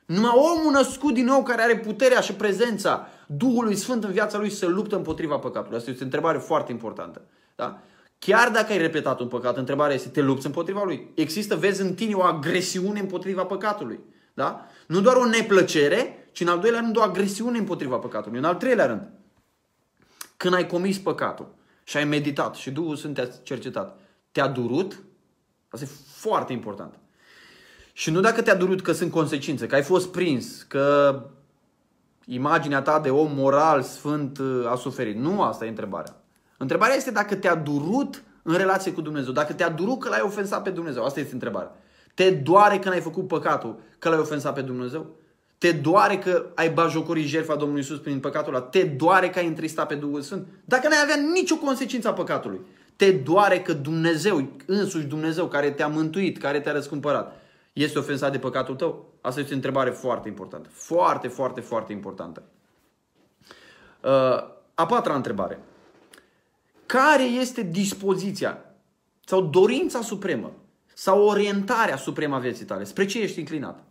Numai 0.06 0.30
omul 0.34 0.72
născut 0.72 1.14
din 1.14 1.24
nou 1.24 1.42
care 1.42 1.62
are 1.62 1.76
puterea 1.76 2.20
și 2.20 2.32
prezența 2.32 3.08
Duhului 3.26 3.74
Sfânt 3.74 4.04
în 4.04 4.12
viața 4.12 4.38
lui 4.38 4.50
să 4.50 4.66
luptă 4.66 4.96
împotriva 4.96 5.38
păcatului. 5.38 5.76
Asta 5.76 5.90
este 5.90 6.02
o 6.02 6.06
întrebare 6.06 6.38
foarte 6.38 6.72
importantă. 6.72 7.22
Da? 7.54 7.82
Chiar 8.18 8.50
dacă 8.50 8.72
ai 8.72 8.78
repetat 8.78 9.20
un 9.20 9.28
păcat, 9.28 9.56
întrebarea 9.56 9.94
este, 9.94 10.08
te 10.08 10.20
lupți 10.20 10.46
împotriva 10.46 10.82
lui? 10.84 11.10
Există, 11.14 11.56
vezi 11.56 11.82
în 11.82 11.94
tine 11.94 12.14
o 12.14 12.22
agresiune 12.22 13.00
împotriva 13.00 13.44
păcatului. 13.44 14.00
Da? 14.34 14.66
Nu 14.86 15.00
doar 15.00 15.16
o 15.16 15.26
neplăcere, 15.26 16.25
ci 16.36 16.40
în 16.40 16.48
al 16.48 16.58
doilea 16.58 16.80
rând 16.80 16.96
o 16.96 17.02
agresiune 17.02 17.58
împotriva 17.58 17.96
păcatului. 17.96 18.38
În 18.38 18.44
al 18.44 18.54
treilea 18.54 18.86
rând, 18.86 19.08
când 20.36 20.54
ai 20.54 20.66
comis 20.66 20.98
păcatul 20.98 21.54
și 21.84 21.96
ai 21.96 22.04
meditat 22.04 22.54
și 22.54 22.70
Duhul 22.70 22.96
Sfânt 22.96 23.14
te-a 23.14 23.26
cercetat, 23.42 23.98
te-a 24.32 24.48
durut? 24.48 25.02
Asta 25.68 25.84
e 25.84 25.88
foarte 26.06 26.52
important. 26.52 26.94
Și 27.92 28.10
nu 28.10 28.20
dacă 28.20 28.42
te-a 28.42 28.54
durut 28.54 28.82
că 28.82 28.92
sunt 28.92 29.10
consecințe, 29.10 29.66
că 29.66 29.74
ai 29.74 29.82
fost 29.82 30.12
prins, 30.12 30.62
că 30.62 31.20
imaginea 32.24 32.82
ta 32.82 33.00
de 33.00 33.10
om 33.10 33.32
moral, 33.34 33.82
sfânt 33.82 34.40
a 34.66 34.74
suferit. 34.74 35.16
Nu 35.16 35.42
asta 35.42 35.64
e 35.64 35.68
întrebarea. 35.68 36.22
Întrebarea 36.58 36.94
este 36.94 37.10
dacă 37.10 37.34
te-a 37.34 37.54
durut 37.54 38.22
în 38.42 38.54
relație 38.54 38.92
cu 38.92 39.00
Dumnezeu, 39.00 39.32
dacă 39.32 39.52
te-a 39.52 39.70
durut 39.70 40.00
că 40.00 40.08
l-ai 40.08 40.22
ofensat 40.24 40.62
pe 40.62 40.70
Dumnezeu. 40.70 41.04
Asta 41.04 41.20
este 41.20 41.32
întrebarea. 41.32 41.76
Te 42.14 42.30
doare 42.30 42.78
când 42.78 42.94
ai 42.94 43.00
făcut 43.00 43.26
păcatul, 43.26 43.80
că 43.98 44.08
l-ai 44.08 44.18
ofensat 44.18 44.54
pe 44.54 44.62
Dumnezeu? 44.62 45.16
Te 45.58 45.72
doare 45.72 46.18
că 46.18 46.46
ai 46.54 46.70
bajocorit 46.70 47.26
jertfa 47.26 47.54
Domnului 47.54 47.82
Isus 47.82 47.98
prin 47.98 48.20
păcatul 48.20 48.54
ăla? 48.54 48.64
Te 48.64 48.82
doare 48.82 49.30
că 49.30 49.38
ai 49.38 49.46
întristat 49.46 49.86
pe 49.86 49.94
Duhul 49.94 50.20
Sfânt? 50.20 50.46
Dacă 50.64 50.88
n-ai 50.88 51.02
avea 51.02 51.16
nicio 51.32 51.56
consecință 51.56 52.08
a 52.08 52.12
păcatului, 52.12 52.60
te 52.96 53.10
doare 53.10 53.60
că 53.60 53.72
Dumnezeu, 53.72 54.48
însuși 54.66 55.06
Dumnezeu 55.06 55.46
care 55.46 55.70
te-a 55.70 55.86
mântuit, 55.86 56.38
care 56.38 56.60
te-a 56.60 56.72
răscumpărat, 56.72 57.40
este 57.72 57.98
ofensat 57.98 58.32
de 58.32 58.38
păcatul 58.38 58.74
tău? 58.74 59.12
Asta 59.20 59.40
este 59.40 59.52
o 59.52 59.56
întrebare 59.56 59.90
foarte 59.90 60.28
importantă. 60.28 60.68
Foarte, 60.72 61.28
foarte, 61.28 61.60
foarte 61.60 61.92
importantă. 61.92 62.42
Uh, 64.02 64.10
a 64.74 64.86
patra 64.86 65.14
întrebare. 65.14 65.58
Care 66.86 67.22
este 67.22 67.62
dispoziția 67.62 68.64
sau 69.24 69.42
dorința 69.42 70.00
supremă 70.00 70.52
sau 70.94 71.22
orientarea 71.22 71.96
supremă 71.96 72.34
a 72.34 72.38
vieții 72.38 72.64
tale? 72.64 72.84
Spre 72.84 73.06
ce 73.06 73.20
ești 73.20 73.38
înclinat? 73.38 73.85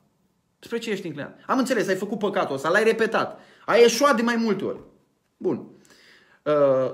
Spre 0.60 0.78
ce 0.78 0.92
ești 0.92 1.06
înclinat? 1.06 1.40
Am 1.48 1.58
înțeles, 1.58 1.88
ai 1.88 1.96
făcut 1.96 2.20
păcatul 2.20 2.56
ăsta, 2.56 2.70
l-ai 2.70 2.84
repetat. 2.84 3.40
Ai 3.66 3.84
eșuat 3.84 4.16
de 4.16 4.22
mai 4.22 4.36
multe 4.36 4.64
ori. 4.64 4.80
Bun. 5.38 5.68
Uh, 6.44 6.92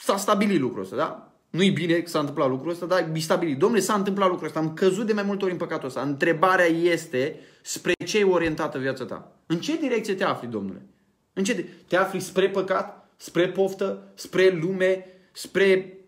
s-a 0.00 0.16
stabilit 0.16 0.60
lucrul 0.60 0.82
ăsta, 0.82 0.96
da? 0.96 1.32
Nu-i 1.50 1.70
bine 1.70 2.00
că 2.00 2.08
s-a 2.08 2.18
întâmplat 2.18 2.48
lucrul 2.48 2.70
ăsta, 2.70 2.86
dar 2.86 3.10
e 3.14 3.18
stabilit. 3.18 3.58
Domnule, 3.58 3.80
s-a 3.82 3.94
întâmplat 3.94 4.28
lucrul 4.28 4.46
ăsta, 4.46 4.58
am 4.58 4.74
căzut 4.74 5.06
de 5.06 5.12
mai 5.12 5.22
multe 5.22 5.44
ori 5.44 5.52
în 5.52 5.58
păcatul 5.58 5.88
ăsta. 5.88 6.00
Întrebarea 6.00 6.66
este 6.66 7.40
spre 7.62 7.92
ce 8.06 8.18
e 8.18 8.24
orientată 8.24 8.78
viața 8.78 9.04
ta? 9.04 9.32
În 9.46 9.60
ce 9.60 9.76
direcție 9.76 10.14
te 10.14 10.24
afli, 10.24 10.48
domnule? 10.48 10.86
În 11.32 11.44
ce 11.44 11.68
te 11.86 11.96
afli 11.96 12.20
spre 12.20 12.50
păcat, 12.50 13.10
spre 13.16 13.48
poftă, 13.48 14.12
spre 14.14 14.58
lume, 14.62 15.06
spre 15.32 15.98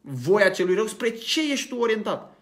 voia 0.00 0.48
celui 0.48 0.74
rău? 0.74 0.86
Spre 0.86 1.10
ce 1.10 1.52
ești 1.52 1.68
tu 1.68 1.76
orientat? 1.76 2.35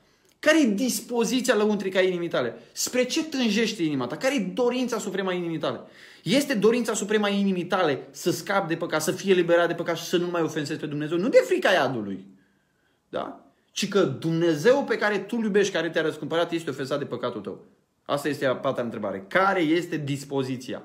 Care 0.44 0.60
e 0.60 0.66
dispoziția 0.66 1.54
lăuntrică 1.54 1.98
a 1.98 2.00
inimii 2.00 2.28
tale? 2.28 2.54
Spre 2.72 3.04
ce 3.04 3.24
tânjește 3.24 3.82
inima 3.82 4.06
ta? 4.06 4.16
Care 4.16 4.34
e 4.34 4.50
dorința 4.54 4.98
suprema 4.98 5.30
a 5.30 5.34
inimii 5.34 5.58
tale? 5.58 5.80
Este 6.22 6.54
dorința 6.54 6.94
suprema 6.94 7.26
a 7.26 7.30
inimii 7.30 7.64
tale 7.64 8.06
să 8.10 8.30
scapi 8.30 8.68
de 8.68 8.76
păcat, 8.76 9.02
să 9.02 9.12
fie 9.12 9.34
liberat 9.34 9.68
de 9.68 9.74
păcat 9.74 9.96
și 9.96 10.04
să 10.04 10.16
nu 10.16 10.26
mai 10.26 10.42
ofensezi 10.42 10.80
pe 10.80 10.86
Dumnezeu? 10.86 11.18
Nu 11.18 11.28
de 11.28 11.42
frica 11.46 11.70
iadului. 11.70 12.26
Da? 13.08 13.44
Ci 13.70 13.88
că 13.88 14.02
Dumnezeu 14.02 14.84
pe 14.84 14.96
care 14.96 15.18
tu 15.18 15.36
îl 15.38 15.44
iubești, 15.44 15.72
care 15.72 15.90
te-a 15.90 16.02
răscumpărat, 16.02 16.52
este 16.52 16.70
ofensat 16.70 16.98
de 16.98 17.04
păcatul 17.04 17.40
tău. 17.40 17.64
Asta 18.04 18.28
este 18.28 18.46
a 18.46 18.56
patra 18.56 18.82
întrebare. 18.82 19.24
Care 19.28 19.60
este 19.60 19.96
dispoziția, 19.96 20.82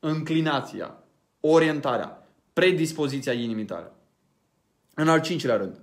înclinația, 0.00 0.94
orientarea, 1.40 2.28
predispoziția 2.52 3.32
inimii 3.32 3.64
tale? 3.64 3.92
În 4.94 5.08
al 5.08 5.20
cincilea 5.20 5.56
rând, 5.56 5.80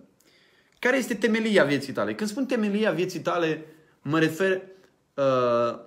care 0.84 0.98
este 0.98 1.13
temelia 1.13 1.63
vieții 1.63 1.93
tale? 1.93 2.15
Când 2.15 2.30
spun 2.30 2.46
temelia 2.46 2.91
vieții 2.91 3.19
tale, 3.19 3.65
mă 4.02 4.19
refer 4.19 4.62
uh, 5.13 5.80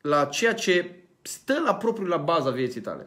la 0.00 0.24
ceea 0.24 0.54
ce 0.54 0.94
stă 1.22 1.62
la 1.64 1.74
propriu 1.74 2.06
la 2.06 2.16
baza 2.16 2.50
vieții 2.50 2.80
tale. 2.80 3.06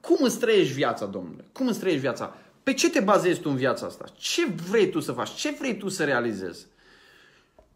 Cum 0.00 0.16
îți 0.20 0.38
trăiești 0.38 0.74
viața, 0.74 1.06
domnule? 1.06 1.44
Cum 1.52 1.66
îți 1.66 1.78
trăiești 1.78 2.02
viața? 2.02 2.36
Pe 2.62 2.72
ce 2.72 2.90
te 2.90 3.00
bazezi 3.00 3.40
tu 3.40 3.50
în 3.50 3.56
viața 3.56 3.86
asta? 3.86 4.04
Ce 4.16 4.46
vrei 4.68 4.90
tu 4.90 5.00
să 5.00 5.12
faci? 5.12 5.30
Ce 5.30 5.54
vrei 5.58 5.76
tu 5.76 5.88
să 5.88 6.04
realizezi? 6.04 6.66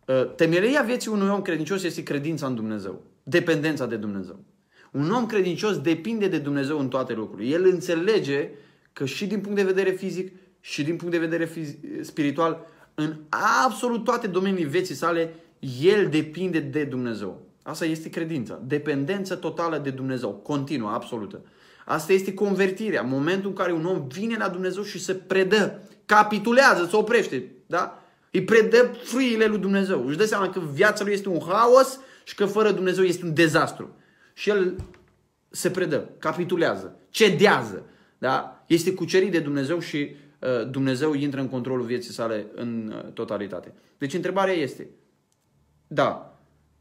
Uh, 0.07 0.35
temelia 0.35 0.83
vieții 0.83 1.11
unui 1.11 1.29
om 1.29 1.43
credincios 1.43 1.83
este 1.83 2.03
credința 2.03 2.47
în 2.47 2.55
Dumnezeu. 2.55 3.03
Dependența 3.23 3.87
de 3.87 3.97
Dumnezeu. 3.97 4.45
Un 4.93 5.11
om 5.11 5.27
credincios 5.27 5.81
depinde 5.81 6.29
de 6.29 6.39
Dumnezeu 6.39 6.79
în 6.79 6.89
toate 6.89 7.13
lucrurile. 7.13 7.55
El 7.55 7.65
înțelege 7.65 8.51
că 8.93 9.05
și 9.05 9.27
din 9.27 9.41
punct 9.41 9.57
de 9.57 9.65
vedere 9.65 9.91
fizic 9.91 10.33
și 10.61 10.85
din 10.85 10.97
punct 10.97 11.13
de 11.13 11.27
vedere 11.27 11.51
spiritual 12.01 12.71
în 12.95 13.17
absolut 13.65 14.05
toate 14.05 14.27
domeniile 14.27 14.69
vieții 14.69 14.95
sale, 14.95 15.35
el 15.81 16.09
depinde 16.09 16.59
de 16.59 16.85
Dumnezeu. 16.85 17.47
Asta 17.63 17.85
este 17.85 18.11
credința. 18.11 18.61
Dependență 18.67 19.35
totală 19.35 19.79
de 19.79 19.91
Dumnezeu. 19.91 20.31
Continuă, 20.31 20.91
absolută. 20.91 21.41
Asta 21.85 22.13
este 22.13 22.35
convertirea. 22.35 23.03
Momentul 23.03 23.49
în 23.49 23.57
care 23.57 23.73
un 23.73 23.85
om 23.85 24.07
vine 24.09 24.37
la 24.37 24.49
Dumnezeu 24.49 24.83
și 24.83 24.99
se 24.99 25.15
predă, 25.15 25.89
capitulează, 26.07 26.87
se 26.91 26.97
oprește. 26.97 27.53
Da? 27.67 28.03
Îi 28.31 28.45
predă 28.45 28.97
frâile 29.03 29.47
lui 29.47 29.59
Dumnezeu. 29.59 30.07
Își 30.07 30.17
dă 30.17 30.25
seama 30.25 30.51
că 30.51 30.61
viața 30.73 31.05
lui 31.05 31.13
este 31.13 31.29
un 31.29 31.41
haos 31.49 31.99
și 32.25 32.35
că 32.35 32.47
fără 32.47 32.71
Dumnezeu 32.71 33.05
este 33.05 33.25
un 33.25 33.35
dezastru. 33.35 33.97
Și 34.35 34.51
el 34.51 34.77
se 35.51 35.71
predă, 35.71 36.09
capitulează, 36.19 36.97
cedează. 37.11 37.83
Da? 38.19 38.65
Este 38.67 38.95
cucerit 38.95 39.33
de 39.33 39.39
Dumnezeu 39.39 39.79
și 39.79 40.17
Uh, 40.32 40.32
Dumnezeu 40.71 41.13
intră 41.15 41.41
în 41.41 41.49
controlul 41.49 41.87
vieții 41.87 42.13
sale 42.13 42.47
în 42.55 42.93
uh, 42.97 43.13
totalitate. 43.13 43.75
Deci 43.99 44.15
întrebarea 44.15 44.55
este, 44.55 44.89
da, 45.87 46.39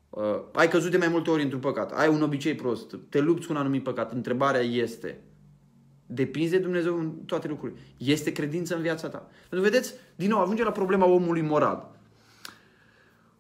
uh, 0.09 0.39
ai 0.53 0.67
căzut 0.67 0.91
de 0.91 0.97
mai 0.97 1.07
multe 1.07 1.29
ori 1.29 1.43
într-un 1.43 1.59
păcat, 1.59 1.91
ai 1.91 2.07
un 2.07 2.21
obicei 2.21 2.55
prost, 2.55 2.97
te 3.09 3.19
lupți 3.19 3.47
cu 3.47 3.53
un 3.53 3.59
anumit 3.59 3.83
păcat, 3.83 4.11
întrebarea 4.11 4.61
este, 4.61 5.19
depinzi 6.05 6.51
de 6.51 6.57
Dumnezeu 6.57 6.99
în 6.99 7.11
toate 7.25 7.47
lucrurile. 7.47 7.79
Este 7.97 8.31
credință 8.31 8.75
în 8.75 8.81
viața 8.81 9.09
ta. 9.09 9.29
Pentru 9.49 9.69
vedeți, 9.69 9.93
din 10.15 10.29
nou, 10.29 10.41
ajunge 10.41 10.63
la 10.63 10.71
problema 10.71 11.05
omului 11.05 11.41
moral. 11.41 11.91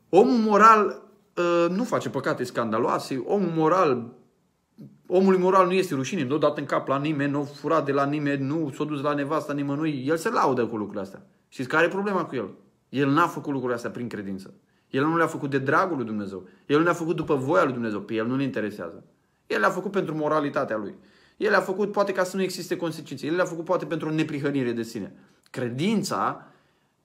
Omul 0.09 0.37
moral 0.37 1.03
uh, 1.35 1.69
nu 1.69 1.83
face 1.83 2.09
păcate 2.09 2.43
scandaloase, 2.43 3.17
omul 3.17 3.51
moral 3.55 4.13
omului 5.13 5.39
moral 5.39 5.65
nu 5.65 5.73
este 5.73 5.95
rușine, 5.95 6.23
nu 6.23 6.35
a 6.35 6.37
dat 6.37 6.57
în 6.57 6.65
cap 6.65 6.87
la 6.87 6.97
nimeni, 6.97 7.31
nu 7.31 7.39
a 7.39 7.43
furat 7.43 7.85
de 7.85 7.91
la 7.91 8.05
nimeni, 8.05 8.45
nu 8.45 8.71
s-a 8.77 8.83
dus 8.83 9.01
la 9.01 9.13
nevasta 9.13 9.53
nimănui, 9.53 10.03
el 10.07 10.17
se 10.17 10.29
laudă 10.29 10.65
cu 10.65 10.75
lucrurile 10.75 11.01
astea. 11.01 11.25
Știți 11.47 11.69
care 11.69 11.85
e 11.85 11.89
problema 11.89 12.25
cu 12.25 12.35
el? 12.35 12.49
El 12.89 13.09
n-a 13.09 13.27
făcut 13.27 13.51
lucrurile 13.51 13.75
astea 13.75 13.89
prin 13.89 14.07
credință. 14.07 14.53
El 14.89 15.05
nu 15.05 15.17
le-a 15.17 15.27
făcut 15.27 15.49
de 15.49 15.57
dragul 15.57 15.95
lui 15.95 16.05
Dumnezeu. 16.05 16.47
El 16.65 16.77
nu 16.77 16.83
le-a 16.83 16.93
făcut 16.93 17.15
după 17.15 17.35
voia 17.35 17.63
lui 17.63 17.73
Dumnezeu. 17.73 17.99
Pe 17.99 18.13
el 18.13 18.27
nu-l 18.27 18.41
interesează. 18.41 19.03
El 19.47 19.59
le-a 19.59 19.69
făcut 19.69 19.91
pentru 19.91 20.15
moralitatea 20.15 20.77
lui. 20.77 20.95
El 21.37 21.49
le-a 21.49 21.59
făcut 21.59 21.91
poate 21.91 22.11
ca 22.11 22.23
să 22.23 22.35
nu 22.35 22.41
existe 22.41 22.75
consecințe. 22.75 23.25
El 23.25 23.35
le-a 23.35 23.45
făcut 23.45 23.65
poate 23.65 23.85
pentru 23.85 24.07
o 24.07 24.11
neprihănire 24.11 24.71
de 24.71 24.83
sine. 24.83 25.13
Credința 25.49 26.47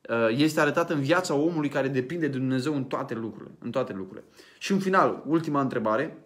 uh, 0.08 0.38
este 0.38 0.60
arătată 0.60 0.94
în 0.94 1.00
viața 1.00 1.34
omului 1.34 1.68
care 1.68 1.88
depinde 1.88 2.26
de 2.26 2.38
Dumnezeu 2.38 2.74
în 2.74 2.84
toate 2.84 3.14
lucrurile. 3.14 3.54
În 3.58 3.70
toate 3.70 3.92
lucrurile. 3.92 4.24
Și 4.58 4.72
în 4.72 4.78
final, 4.78 5.22
ultima 5.26 5.60
întrebare 5.60 6.18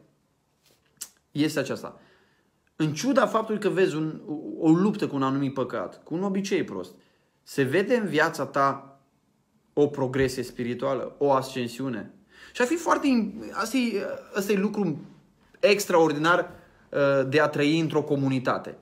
este 1.31 1.59
aceasta. 1.59 2.01
În 2.77 2.93
ciuda 2.93 3.27
faptului 3.27 3.61
că 3.61 3.69
vezi 3.69 3.97
un, 3.97 4.21
o 4.59 4.71
luptă 4.71 5.07
cu 5.07 5.17
un 5.17 5.23
anumit 5.23 5.55
păcat, 5.55 6.03
cu 6.03 6.15
un 6.15 6.23
obicei 6.23 6.65
prost, 6.65 6.95
se 7.43 7.63
vede 7.63 7.97
în 7.97 8.07
viața 8.07 8.47
ta 8.47 9.01
o 9.73 9.87
progresie 9.87 10.43
spirituală, 10.43 11.15
o 11.19 11.33
ascensiune. 11.33 12.15
Și 12.53 12.61
ar 12.61 12.67
fi 12.67 12.77
foarte... 12.77 13.35
Asta 13.53 13.77
e, 13.77 14.07
asta 14.35 14.53
e 14.53 14.57
lucru 14.57 15.01
extraordinar 15.61 16.51
uh, 16.91 17.29
de 17.29 17.41
a 17.41 17.49
trăi 17.49 17.81
într-o 17.81 18.03
comunitate. 18.03 18.79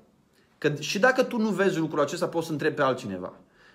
Că 0.59 0.75
și 0.79 0.99
dacă 0.99 1.23
tu 1.23 1.39
nu 1.39 1.49
vezi 1.49 1.79
lucrul 1.79 2.01
acesta, 2.01 2.29
poți 2.29 2.47
să 2.47 2.53
întrebi 2.53 2.75
pe 2.75 2.83
altcineva. 2.83 3.33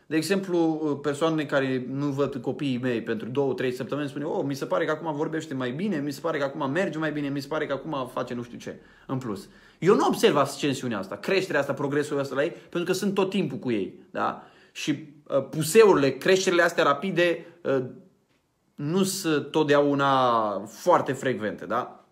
De 0.07 0.15
exemplu, 0.15 0.59
persoanele 1.01 1.45
care 1.45 1.85
nu 1.89 2.05
văd 2.05 2.35
copiii 2.35 2.79
mei 2.81 3.01
pentru 3.01 3.29
două, 3.29 3.53
trei 3.53 3.71
săptămâni 3.71 4.09
spune, 4.09 4.25
oh, 4.25 4.43
mi 4.45 4.55
se 4.55 4.65
pare 4.65 4.85
că 4.85 4.91
acum 4.91 5.15
vorbește 5.15 5.53
mai 5.53 5.71
bine, 5.71 5.97
mi 5.97 6.11
se 6.11 6.19
pare 6.19 6.37
că 6.37 6.43
acum 6.43 6.71
merge 6.71 6.97
mai 6.97 7.11
bine, 7.11 7.29
mi 7.29 7.39
se 7.39 7.47
pare 7.47 7.65
că 7.65 7.73
acum 7.73 8.09
face 8.13 8.33
nu 8.33 8.43
știu 8.43 8.57
ce 8.57 8.75
în 9.07 9.17
plus. 9.17 9.49
Eu 9.79 9.95
nu 9.95 10.05
observ 10.07 10.35
ascensiunea 10.35 10.97
asta, 10.97 11.15
creșterea 11.15 11.59
asta, 11.59 11.73
progresul 11.73 12.19
ăsta 12.19 12.35
la 12.35 12.43
ei, 12.43 12.49
pentru 12.49 12.91
că 12.91 12.97
sunt 12.97 13.13
tot 13.13 13.29
timpul 13.29 13.57
cu 13.57 13.71
ei. 13.71 13.93
Da? 14.11 14.43
Și 14.71 15.07
uh, 15.27 15.47
puseurile, 15.49 16.11
creșterile 16.17 16.61
astea 16.61 16.83
rapide 16.83 17.45
uh, 17.61 17.83
nu 18.75 19.03
sunt 19.03 19.51
totdeauna 19.51 20.59
foarte 20.59 21.13
frecvente. 21.13 21.65
Da? 21.65 22.05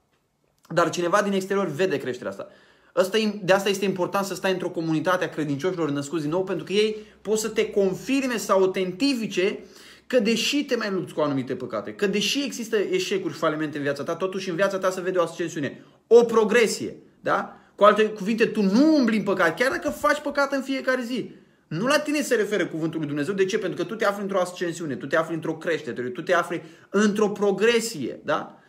Dar 0.68 0.90
cineva 0.90 1.22
din 1.22 1.34
exterior 1.34 1.68
vede 1.68 1.98
creșterea 1.98 2.32
asta. 2.32 2.48
Asta, 2.94 3.18
de 3.44 3.54
asta 3.54 3.70
este 3.70 3.86
important 3.86 4.26
să 4.26 4.36
stai 4.36 4.52
într-o 4.52 4.70
comunitate 4.70 5.24
a 5.24 5.30
credincioșilor 5.30 5.90
născuți 5.90 6.22
din 6.22 6.32
nou, 6.32 6.44
pentru 6.44 6.66
că 6.66 6.74
ei 6.74 6.98
pot 7.22 7.38
să 7.38 7.50
te 7.50 7.70
confirme 7.70 8.38
sau 8.38 8.60
autentifice 8.60 9.60
că 10.08 10.20
deși 10.20 10.66
te 10.66 10.76
mai 10.76 10.90
lupți 10.92 11.14
cu 11.14 11.22
anumite 11.22 11.56
păcate, 11.56 11.94
că 11.94 12.08
deși 12.08 12.44
există 12.44 12.78
eșecuri 12.78 13.34
și 13.34 13.40
falimente 13.40 13.78
în 13.78 13.84
viața 13.84 14.04
ta, 14.04 14.16
totuși 14.16 14.50
în 14.50 14.56
viața 14.56 14.78
ta 14.78 14.90
se 14.90 15.02
vede 15.02 15.18
o 15.18 15.22
ascensiune, 15.22 15.86
o 16.08 16.24
progresie. 16.24 16.96
Da? 17.22 17.58
Cu 17.76 17.84
alte 17.84 18.04
cuvinte, 18.04 18.46
tu 18.46 18.62
nu 18.62 18.96
umbli 18.96 19.18
în 19.18 19.24
păcat, 19.24 19.58
chiar 19.60 19.72
dacă 19.72 19.90
faci 19.90 20.20
păcat 20.20 20.54
în 20.54 20.62
fiecare 20.62 21.02
zi. 21.02 21.32
Nu 21.68 21.86
la 21.86 22.00
tine 22.00 22.22
se 22.22 22.36
referă 22.36 22.66
cuvântul 22.66 23.00
lui 23.00 23.08
Dumnezeu. 23.08 23.34
De 23.34 23.46
ce? 23.46 23.58
Pentru 23.58 23.84
că 23.84 23.90
tu 23.90 23.96
te 23.96 24.06
afli 24.06 24.22
într-o 24.22 24.40
ascensiune, 24.40 24.96
tu 24.96 25.06
te 25.06 25.16
afli 25.16 25.36
într-o 25.36 25.56
creștere, 25.56 26.02
tu 26.02 26.22
te 26.22 26.34
afli 26.34 26.62
într-o 26.90 27.30
progresie. 27.30 28.20
Da? 28.24 28.62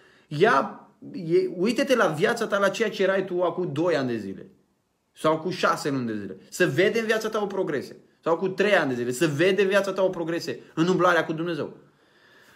Ia 1.12 1.40
uite-te 1.56 1.96
la 1.96 2.06
viața 2.06 2.46
ta, 2.46 2.58
la 2.58 2.68
ceea 2.68 2.90
ce 2.90 3.02
erai 3.02 3.24
tu 3.24 3.42
acum 3.42 3.72
2 3.72 3.96
ani 3.96 4.08
de 4.08 4.16
zile. 4.16 4.50
Sau 5.12 5.38
cu 5.38 5.50
6 5.50 5.90
luni 5.90 6.06
de 6.06 6.16
zile. 6.16 6.36
Să 6.48 6.66
vede 6.66 6.98
în 6.98 7.06
viața 7.06 7.28
ta 7.28 7.42
o 7.42 7.46
progresie. 7.46 7.96
Sau 8.20 8.36
cu 8.36 8.48
3 8.48 8.76
ani 8.76 8.88
de 8.88 8.94
zile. 8.94 9.10
Să 9.10 9.26
vede 9.26 9.62
în 9.62 9.68
viața 9.68 9.92
ta 9.92 10.02
o 10.02 10.08
progresie 10.08 10.60
în 10.74 10.88
umblarea 10.88 11.24
cu 11.24 11.32
Dumnezeu. 11.32 11.76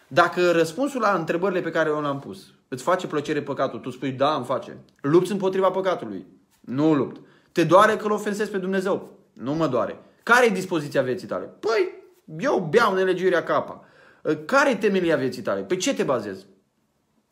Dacă 0.09 0.51
răspunsul 0.51 1.01
la 1.01 1.15
întrebările 1.15 1.61
pe 1.61 1.71
care 1.71 1.89
eu 1.89 2.01
le-am 2.01 2.19
pus 2.19 2.55
îți 2.69 2.83
face 2.83 3.07
plăcere 3.07 3.43
păcatul, 3.43 3.79
tu 3.79 3.91
spui 3.91 4.11
da, 4.11 4.35
îmi 4.35 4.45
face. 4.45 4.77
Lupți 5.01 5.33
împotriva 5.33 5.71
păcatului. 5.71 6.27
Nu 6.61 6.95
lupt. 6.95 7.21
Te 7.53 7.65
doare 7.65 7.97
că 7.97 8.05
îl 8.05 8.11
ofensezi 8.11 8.51
pe 8.51 8.59
Dumnezeu. 8.59 9.19
Nu 9.33 9.55
mă 9.55 9.69
doare. 9.69 9.99
Care 10.23 10.47
e 10.47 10.51
dispoziția 10.51 11.03
vieții 11.03 11.27
tale? 11.27 11.45
Păi, 11.45 11.93
eu 12.39 12.69
beau 12.71 12.95
nelegiuirea 12.95 13.43
capa. 13.43 13.85
Care 14.45 14.71
e 14.71 14.77
temelia 14.77 15.17
vieții 15.17 15.43
tale? 15.43 15.61
Pe 15.61 15.77
ce 15.77 15.95
te 15.95 16.03
bazezi? 16.03 16.47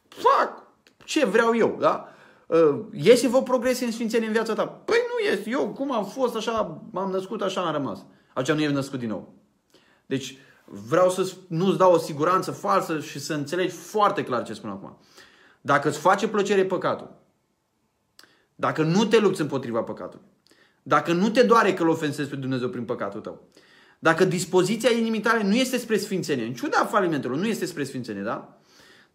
Fac 0.09 0.63
ce 1.05 1.27
vreau 1.27 1.57
eu, 1.57 1.77
da? 1.81 2.09
Uh, 2.47 2.81
iese 2.93 3.29
vă 3.29 3.43
progrese 3.43 3.85
în 3.85 3.91
sfințenie 3.91 4.27
în 4.27 4.33
viața 4.33 4.55
ta? 4.55 4.67
Păi 4.67 4.97
nu 5.09 5.33
este. 5.33 5.51
Eu 5.51 5.69
cum 5.69 5.93
am 5.93 6.05
fost 6.05 6.37
așa, 6.37 6.83
m-am 6.91 7.11
născut, 7.11 7.43
așa 7.43 7.67
am 7.67 7.73
rămas. 7.73 8.05
Aceea 8.35 8.57
nu 8.57 8.63
e 8.63 8.69
născut 8.69 8.99
din 8.99 9.09
nou. 9.09 9.35
Deci 10.07 10.39
vreau 10.65 11.11
să 11.11 11.33
nu-ți 11.49 11.79
dau 11.79 11.93
o 11.93 11.99
siguranță 11.99 12.51
falsă 12.51 13.01
și 13.01 13.19
să 13.21 13.35
înțelegi 13.35 13.75
foarte 13.75 14.25
clar 14.25 14.43
ce 14.43 14.53
spun 14.53 14.71
acum. 14.71 14.99
Dacă 15.61 15.89
îți 15.89 15.99
face 15.99 16.29
plăcere 16.29 16.65
păcatul, 16.65 17.11
dacă 18.55 18.83
nu 18.83 19.05
te 19.05 19.19
lupți 19.19 19.41
împotriva 19.41 19.83
păcatului, 19.83 20.27
dacă 20.83 21.13
nu 21.13 21.29
te 21.29 21.43
doare 21.43 21.75
că 21.75 21.83
îl 21.83 21.89
ofensezi 21.89 22.29
pe 22.29 22.37
Dumnezeu 22.37 22.69
prin 22.69 22.85
păcatul 22.85 23.21
tău, 23.21 23.49
dacă 23.99 24.25
dispoziția 24.25 24.91
inimii 24.91 25.21
tale 25.21 25.43
nu 25.43 25.55
este 25.55 25.77
spre 25.79 25.97
sfințenie, 25.97 26.45
în 26.45 26.55
ciuda 26.55 26.85
falimentelor, 26.85 27.37
nu 27.37 27.47
este 27.47 27.67
spre 27.67 27.85
sfințenie, 27.85 28.23
da? 28.23 28.54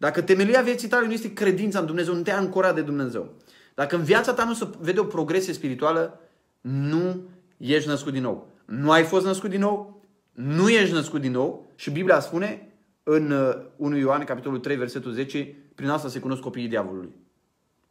Dacă 0.00 0.22
temelia 0.22 0.62
vieții 0.62 0.88
tale 0.88 1.06
nu 1.06 1.12
este 1.12 1.32
credința 1.32 1.78
în 1.78 1.86
Dumnezeu, 1.86 2.14
nu 2.14 2.22
te-a 2.22 2.36
ancorat 2.36 2.74
de 2.74 2.82
Dumnezeu. 2.82 3.34
Dacă 3.74 3.96
în 3.96 4.02
viața 4.02 4.32
ta 4.32 4.44
nu 4.44 4.54
se 4.54 4.66
vede 4.78 5.00
o 5.00 5.04
progresie 5.04 5.52
spirituală, 5.52 6.20
nu 6.60 7.28
ești 7.56 7.88
născut 7.88 8.12
din 8.12 8.22
nou. 8.22 8.48
Nu 8.64 8.90
ai 8.90 9.02
fost 9.02 9.24
născut 9.24 9.50
din 9.50 9.60
nou, 9.60 10.04
nu 10.32 10.68
ești 10.68 10.94
născut 10.94 11.20
din 11.20 11.32
nou 11.32 11.70
și 11.74 11.90
Biblia 11.90 12.20
spune 12.20 12.72
în 13.02 13.32
1 13.76 13.94
uh, 13.94 14.00
Ioan, 14.00 14.24
capitolul 14.24 14.58
3, 14.58 14.76
versetul 14.76 15.12
10, 15.12 15.54
prin 15.74 15.88
asta 15.88 16.08
se 16.08 16.20
cunosc 16.20 16.40
copiii 16.40 16.68
diavolului. 16.68 17.14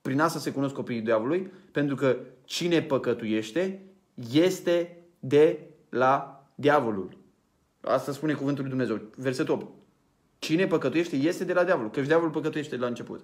Prin 0.01 0.19
asta 0.19 0.39
se 0.39 0.51
cunosc 0.51 0.73
copiii 0.73 1.01
diavolului, 1.01 1.51
pentru 1.71 1.95
că 1.95 2.17
cine 2.43 2.81
păcătuiește 2.81 3.81
este 4.31 4.97
de 5.19 5.59
la 5.89 6.43
diavolul. 6.55 7.17
Asta 7.81 8.11
spune 8.11 8.33
cuvântul 8.33 8.61
lui 8.61 8.71
Dumnezeu. 8.71 9.01
Versetul 9.15 9.53
8. 9.53 9.78
Cine 10.39 10.67
păcătuiește 10.67 11.15
este 11.15 11.43
de 11.43 11.53
la 11.53 11.63
diavol, 11.63 11.89
că 11.89 12.01
și 12.01 12.07
diavolul 12.07 12.31
păcătuiește 12.31 12.75
de 12.75 12.81
la 12.81 12.87
început. 12.87 13.23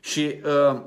Și 0.00 0.40
uh, 0.44 0.80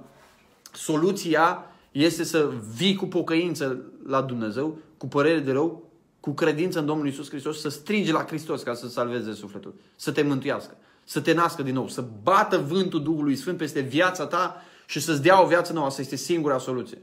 soluția 0.74 1.66
este 1.92 2.24
să 2.24 2.52
vii 2.76 2.96
cu 2.96 3.06
pocăință 3.06 3.82
la 4.08 4.22
Dumnezeu, 4.22 4.78
cu 4.98 5.08
părere 5.08 5.40
de 5.40 5.52
rău, 5.52 5.92
cu 6.20 6.32
credință 6.32 6.80
în 6.80 6.86
Domnul 6.86 7.08
Isus 7.08 7.30
Hristos, 7.30 7.62
să 7.62 7.70
strigi 7.70 8.12
la 8.12 8.26
Hristos 8.26 8.64
ca 8.64 8.74
să 8.74 8.88
salveze 8.88 9.34
sufletul, 9.34 9.76
să 9.96 10.12
te 10.12 10.22
mântuiască, 10.22 10.78
să 11.04 11.22
te 11.22 11.34
nască 11.34 11.64
din 11.64 11.74
nou, 11.74 11.88
să 11.88 12.06
bată 12.24 12.58
vântul 12.58 13.04
Duhului 13.04 13.36
Sfânt 13.36 13.58
peste 13.58 13.80
viața 13.80 14.26
ta 14.26 14.62
și 14.86 15.00
să-ți 15.00 15.22
dea 15.22 15.44
o 15.44 15.48
viață 15.48 15.74
nouă. 15.74 15.86
Asta 15.86 16.02
este 16.02 16.16
singura 16.16 16.58
soluție. 16.58 17.02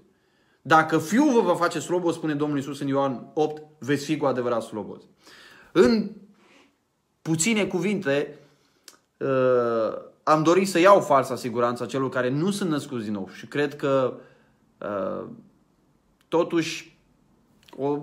Dacă 0.63 0.99
Fiul 0.99 1.33
vă 1.33 1.41
va 1.41 1.55
face 1.55 1.79
slobos, 1.79 2.15
spune 2.15 2.35
Domnul 2.35 2.59
Isus 2.59 2.81
în 2.81 2.87
Ioan 2.87 3.31
8, 3.35 3.63
veți 3.79 4.05
fi 4.05 4.17
cu 4.17 4.27
adevărat 4.27 4.63
slobos. 4.63 5.03
În 5.73 6.11
puține 7.23 7.67
cuvinte, 7.67 8.39
uh, 9.17 10.07
am 10.23 10.43
dorit 10.43 10.69
să 10.69 10.79
iau 10.79 11.01
falsa 11.01 11.37
siguranță 11.37 11.83
a 11.83 11.87
celor 11.87 12.09
care 12.09 12.31
nu 12.31 12.51
sunt 12.51 12.71
născuți 12.71 13.05
din 13.05 13.13
nou 13.13 13.29
și 13.33 13.47
cred 13.47 13.77
că 13.77 14.15
uh, 14.79 15.27
totuși 16.29 16.99
o, 17.77 17.99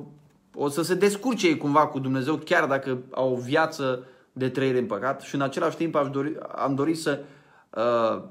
o 0.53 0.69
să 0.69 0.81
se 0.81 0.95
descurce 0.95 1.47
ei 1.47 1.57
cumva 1.57 1.87
cu 1.87 1.99
Dumnezeu 1.99 2.35
chiar 2.35 2.67
dacă 2.67 2.97
au 3.11 3.31
o 3.31 3.35
viață 3.35 4.07
de 4.31 4.49
trăire 4.49 4.77
în 4.77 4.85
păcat 4.85 5.21
și 5.21 5.35
în 5.35 5.41
același 5.41 5.77
timp 5.77 5.95
aș 5.95 6.09
dori, 6.09 6.37
am 6.55 6.75
dorit 6.75 6.97
să 6.97 7.23
uh, 7.69 8.23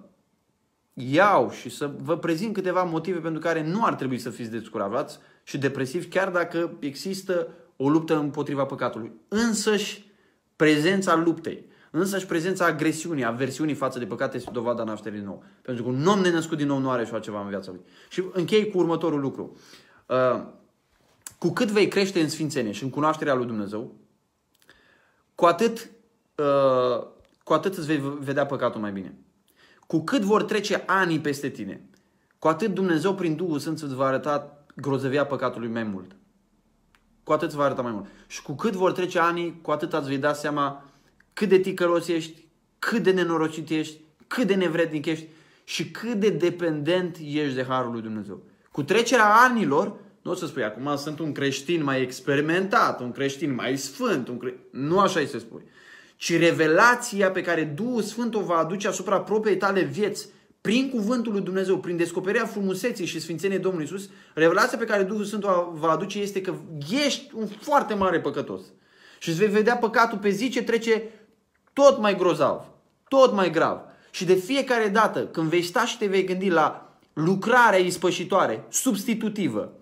iau 0.92 1.51
și 1.51 1.68
să 1.68 1.90
vă 2.03 2.18
prezint 2.18 2.55
câteva 2.55 2.83
motive 2.83 3.18
pentru 3.18 3.40
care 3.40 3.66
nu 3.66 3.85
ar 3.85 3.94
trebui 3.94 4.18
să 4.18 4.31
fiți 4.31 4.51
descurajați 4.51 5.18
și 5.42 5.59
depresivi 5.59 6.09
chiar 6.09 6.31
dacă 6.31 6.77
există 6.79 7.49
o 7.77 7.88
luptă 7.88 8.18
împotriva 8.18 8.64
păcatului. 8.64 9.12
Însăși 9.29 10.12
prezența 10.57 11.17
luptei, 11.17 11.67
însăși 11.90 12.27
prezența 12.27 12.64
agresiunii, 12.64 13.25
aversiunii 13.25 13.75
față 13.75 13.99
de 13.99 14.07
păcat 14.07 14.35
este 14.35 14.51
dovada 14.53 14.85
nașterii 14.85 15.19
din 15.19 15.27
nou. 15.27 15.45
Pentru 15.62 15.83
că 15.83 15.88
un 15.88 16.07
om 16.07 16.21
nenăscut 16.21 16.59
din 16.59 16.67
nou 16.67 16.79
nu 16.79 16.90
are 16.90 17.03
așa 17.03 17.19
ceva 17.19 17.40
în 17.40 17.49
viața 17.49 17.71
lui. 17.71 17.81
Și 18.09 18.25
închei 18.33 18.71
cu 18.71 18.79
următorul 18.79 19.21
lucru. 19.21 19.57
Uh, 20.07 20.43
cu 21.38 21.53
cât 21.53 21.71
vei 21.71 21.88
crește 21.88 22.21
în 22.21 22.29
sfințenie 22.29 22.73
și 22.73 22.83
în 22.83 22.90
cunoașterea 22.90 23.35
lui 23.35 23.47
Dumnezeu, 23.47 23.95
cu 25.35 25.45
atât, 25.45 25.90
uh, 26.37 27.07
cu 27.45 27.53
atât 27.53 27.77
îți 27.77 27.87
vei 27.87 28.17
vedea 28.21 28.47
păcatul 28.47 28.81
mai 28.81 28.93
bine. 28.93 29.19
Cu 29.87 30.01
cât 30.01 30.23
vor 30.23 30.43
trece 30.43 30.83
ani 30.87 31.21
peste 31.21 31.49
tine, 31.49 31.88
cu 32.38 32.49
atât 32.49 32.75
Dumnezeu 32.75 33.14
prin 33.14 33.37
Duhul 33.37 33.59
Sfânt 33.59 33.81
îți 33.81 33.95
va 33.95 34.07
arăta 34.07 34.64
grozăvia 34.77 35.27
păcatului 35.27 35.69
mai 35.69 35.83
mult. 35.83 36.17
Cu 37.25 37.33
atât 37.33 37.49
îți 37.49 37.57
va 37.57 37.65
arăta 37.65 37.83
mai 37.83 37.93
mult. 37.93 38.07
Și 38.27 38.43
cu 38.43 38.53
cât 38.53 38.73
vor 38.73 38.93
trece 38.93 39.19
ani, 39.19 39.59
cu 39.63 39.71
atât 39.71 39.93
îți 39.93 40.09
vei 40.09 40.19
da 40.19 40.33
seama 40.33 40.85
cât 41.33 41.49
de 41.49 41.59
ticălos 41.59 42.09
ești, 42.09 42.47
cât 42.79 43.03
de 43.03 43.11
nenorocit 43.11 43.71
ești, 43.71 44.01
cât 44.27 44.47
de 44.47 44.55
nevrednic 44.55 45.07
ești 45.07 45.27
și 45.65 45.91
cât 45.91 46.15
de 46.15 46.31
dependent 46.31 47.17
ești 47.17 47.55
de 47.55 47.65
Harul 47.69 47.93
lui 47.93 48.03
Dumnezeu. 48.03 48.43
Cu 48.71 48.83
trecerea 48.83 49.35
anilor, 49.35 49.97
nu 50.23 50.31
o 50.31 50.35
să 50.35 50.47
spui, 50.47 50.65
acum 50.65 50.97
sunt 50.97 51.19
un 51.19 51.33
creștin 51.33 51.83
mai 51.83 52.03
experimentat, 52.03 53.01
un 53.01 53.13
creștin 53.13 53.55
mai 53.55 53.77
sfânt, 53.77 54.29
un 54.29 54.39
cre... 54.39 54.59
nu 54.71 55.01
așa 55.01 55.21
îi 55.21 55.27
se 55.27 55.39
spui. 55.39 55.63
Ci 56.17 56.39
revelația 56.39 57.31
pe 57.31 57.43
care 57.43 57.65
Duhul 57.65 58.03
Sfânt 58.03 58.35
o 58.35 58.41
va 58.41 58.57
aduce 58.57 58.89
asupra 58.89 59.21
propriei 59.21 59.57
tale 59.57 59.83
vieți, 59.83 60.29
prin 60.64 60.90
cuvântul 60.90 61.33
lui 61.33 61.40
Dumnezeu, 61.40 61.79
prin 61.79 61.96
descoperirea 61.96 62.46
frumuseții 62.46 63.07
și 63.07 63.20
sfințeniei 63.20 63.59
Domnului 63.59 63.87
Isus, 63.87 64.09
revelația 64.35 64.79
pe 64.79 64.85
care 64.85 65.03
Duhul 65.03 65.24
Sfânt 65.24 65.44
o 65.44 65.70
va 65.72 65.90
aduce 65.90 66.20
este 66.20 66.40
că 66.40 66.55
ești 67.05 67.31
un 67.35 67.46
foarte 67.46 67.94
mare 67.94 68.20
păcătos. 68.20 68.61
Și 69.18 69.29
îți 69.29 69.38
vei 69.38 69.48
vedea 69.48 69.77
păcatul 69.77 70.18
pe 70.18 70.29
zi 70.29 70.48
ce 70.48 70.62
trece 70.62 71.03
tot 71.72 71.98
mai 71.98 72.16
grozav, 72.16 72.64
tot 73.09 73.33
mai 73.33 73.50
grav. 73.50 73.81
Și 74.11 74.24
de 74.24 74.35
fiecare 74.35 74.88
dată 74.88 75.27
când 75.27 75.48
vei 75.48 75.62
sta 75.62 75.85
și 75.85 75.98
te 75.98 76.07
vei 76.07 76.24
gândi 76.24 76.48
la 76.48 76.96
lucrarea 77.12 77.79
ispășitoare, 77.79 78.64
substitutivă, 78.68 79.72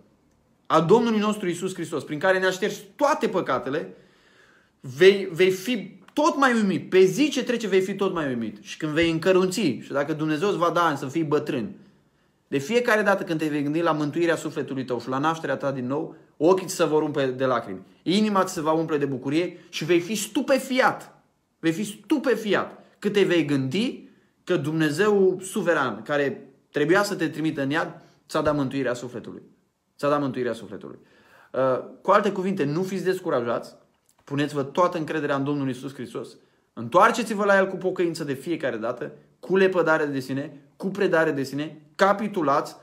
a 0.67 0.81
Domnului 0.81 1.19
nostru 1.19 1.49
Isus 1.49 1.75
Hristos, 1.75 2.05
prin 2.05 2.19
care 2.19 2.39
ne-a 2.39 2.51
șters 2.51 2.77
toate 2.97 3.29
păcatele, 3.29 3.97
vei, 4.81 5.29
vei 5.33 5.51
fi 5.51 6.02
tot 6.13 6.37
mai 6.37 6.55
uimit. 6.55 6.91
Pe 6.91 7.05
zi 7.05 7.29
ce 7.31 7.45
trece 7.45 7.67
vei 7.67 7.81
fi 7.81 7.95
tot 7.95 8.13
mai 8.13 8.27
uimit. 8.27 8.57
Și 8.61 8.77
când 8.77 8.93
vei 8.93 9.11
încărunți, 9.11 9.61
și 9.61 9.93
dacă 9.93 10.13
Dumnezeu 10.13 10.49
îți 10.49 10.59
va 10.59 10.71
da 10.71 10.85
ani 10.85 10.97
să 10.97 11.07
fii 11.07 11.25
bătrân, 11.25 11.75
de 12.49 12.59
fiecare 12.59 13.03
dată 13.03 13.23
când 13.23 13.39
te 13.39 13.49
vei 13.49 13.63
gândi 13.63 13.81
la 13.81 13.93
mântuirea 13.93 14.37
sufletului 14.37 14.85
tău 14.85 15.01
și 15.01 15.09
la 15.09 15.19
nașterea 15.19 15.57
ta 15.57 15.73
din 15.73 15.87
nou, 15.87 16.17
ochii 16.37 16.67
ți 16.67 16.75
se 16.75 16.85
vor 16.85 17.03
umple 17.03 17.27
de 17.27 17.45
lacrimi, 17.45 17.81
inima 18.03 18.45
ți 18.45 18.53
se 18.53 18.61
va 18.61 18.73
umple 18.73 18.99
de 18.99 19.05
bucurie 19.05 19.59
și 19.69 19.85
vei 19.85 20.01
fi 20.01 20.15
stupefiat. 20.15 21.23
Vei 21.59 21.73
fi 21.73 21.85
stupefiat 21.85 22.85
cât 22.99 23.13
te 23.13 23.23
vei 23.23 23.45
gândi 23.45 24.09
că 24.45 24.57
Dumnezeu 24.57 25.39
suveran, 25.43 26.03
care 26.03 26.49
trebuia 26.71 27.03
să 27.03 27.15
te 27.15 27.29
trimită 27.29 27.63
în 27.63 27.71
iad, 27.71 28.03
ți-a 28.29 28.41
dat 28.41 28.57
mântuirea 28.57 28.95
sufletului. 28.95 29.43
Ți-a 29.99 30.09
dat 30.09 30.21
mântuirea 30.21 30.53
sufletului. 30.53 30.99
Uh, 31.53 31.61
cu 32.03 32.11
alte 32.11 32.33
cuvinte, 32.33 32.65
nu 32.65 32.83
fiți 32.83 33.05
descurajați, 33.05 33.75
puneți-vă 34.25 34.63
toată 34.63 34.99
încrederea 34.99 35.37
în 35.37 35.45
Domnul 35.45 35.69
Isus 35.69 35.95
Hristos. 35.95 36.29
Întoarceți-vă 36.73 37.45
la 37.45 37.59
El 37.59 37.67
cu 37.67 37.77
pocăință 37.77 38.25
de 38.25 38.33
fiecare 38.33 38.77
dată, 38.77 39.13
cu 39.41 39.57
lepădare 39.57 40.05
de 40.05 40.21
sine, 40.21 40.61
cu 40.77 40.89
predare 40.89 41.31
de 41.31 41.43
sine, 41.43 41.83
capitulați, 41.95 42.77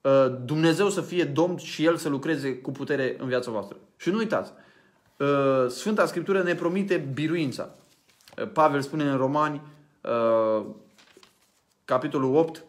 uh, 0.00 0.26
Dumnezeu 0.44 0.88
să 0.88 1.00
fie 1.00 1.24
Domn 1.24 1.56
și 1.56 1.84
El 1.84 1.96
să 1.96 2.08
lucreze 2.08 2.56
cu 2.56 2.70
putere 2.70 3.16
în 3.18 3.28
viața 3.28 3.50
voastră. 3.50 3.76
Și 3.96 4.10
nu 4.10 4.16
uitați, 4.16 4.52
uh, 5.16 5.68
Sfânta 5.68 6.06
Scriptură 6.06 6.42
ne 6.42 6.54
promite 6.54 6.96
biruința. 7.14 7.74
Pavel 8.52 8.80
spune 8.80 9.04
în 9.04 9.16
Romani, 9.16 9.62
capitolul 11.84 12.34
8, 12.34 12.64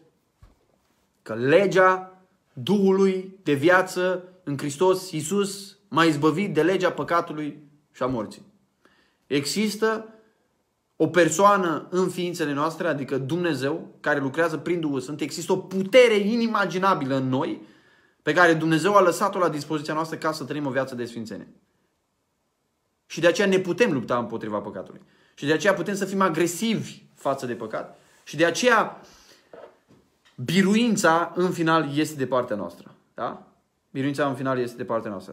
că 1.22 1.34
legea 1.34 2.22
Duhului 2.52 3.38
de 3.42 3.52
viață 3.52 4.24
în 4.44 4.58
Hristos 4.58 5.10
Iisus 5.10 5.78
m-a 5.88 6.04
izbăvit 6.04 6.54
de 6.54 6.62
legea 6.62 6.92
păcatului 6.92 7.62
și 7.92 8.02
a 8.02 8.06
morții. 8.06 8.42
Există 9.26 10.06
o 10.96 11.06
persoană 11.06 11.86
în 11.90 12.08
ființele 12.08 12.52
noastre, 12.52 12.88
adică 12.88 13.18
Dumnezeu, 13.18 13.94
care 14.00 14.20
lucrează 14.20 14.56
prin 14.56 14.80
Duhul 14.80 15.00
Sfânt, 15.00 15.20
există 15.20 15.52
o 15.52 15.56
putere 15.56 16.14
inimaginabilă 16.14 17.16
în 17.16 17.28
noi, 17.28 17.66
pe 18.22 18.32
care 18.32 18.54
Dumnezeu 18.54 18.94
a 18.94 19.00
lăsat-o 19.00 19.38
la 19.38 19.48
dispoziția 19.48 19.94
noastră 19.94 20.16
ca 20.16 20.32
să 20.32 20.44
trăim 20.44 20.66
o 20.66 20.70
viață 20.70 20.94
de 20.94 21.04
sfințenie. 21.04 21.48
Și 23.06 23.20
de 23.20 23.26
aceea 23.26 23.46
ne 23.46 23.58
putem 23.58 23.92
lupta 23.92 24.18
împotriva 24.18 24.58
păcatului. 24.58 25.00
Și 25.34 25.46
de 25.46 25.52
aceea 25.52 25.74
putem 25.74 25.94
să 25.94 26.04
fim 26.04 26.20
agresivi 26.20 27.02
față 27.14 27.46
de 27.46 27.54
păcat. 27.54 27.98
Și 28.24 28.36
de 28.36 28.44
aceea 28.44 29.00
biruința 30.36 31.32
în 31.34 31.50
final 31.50 31.96
este 31.96 32.16
de 32.16 32.26
partea 32.26 32.56
noastră. 32.56 32.94
Da? 33.14 33.46
Biruința 33.90 34.28
în 34.28 34.34
final 34.34 34.58
este 34.58 34.76
de 34.76 34.84
partea 34.84 35.10
noastră. 35.10 35.30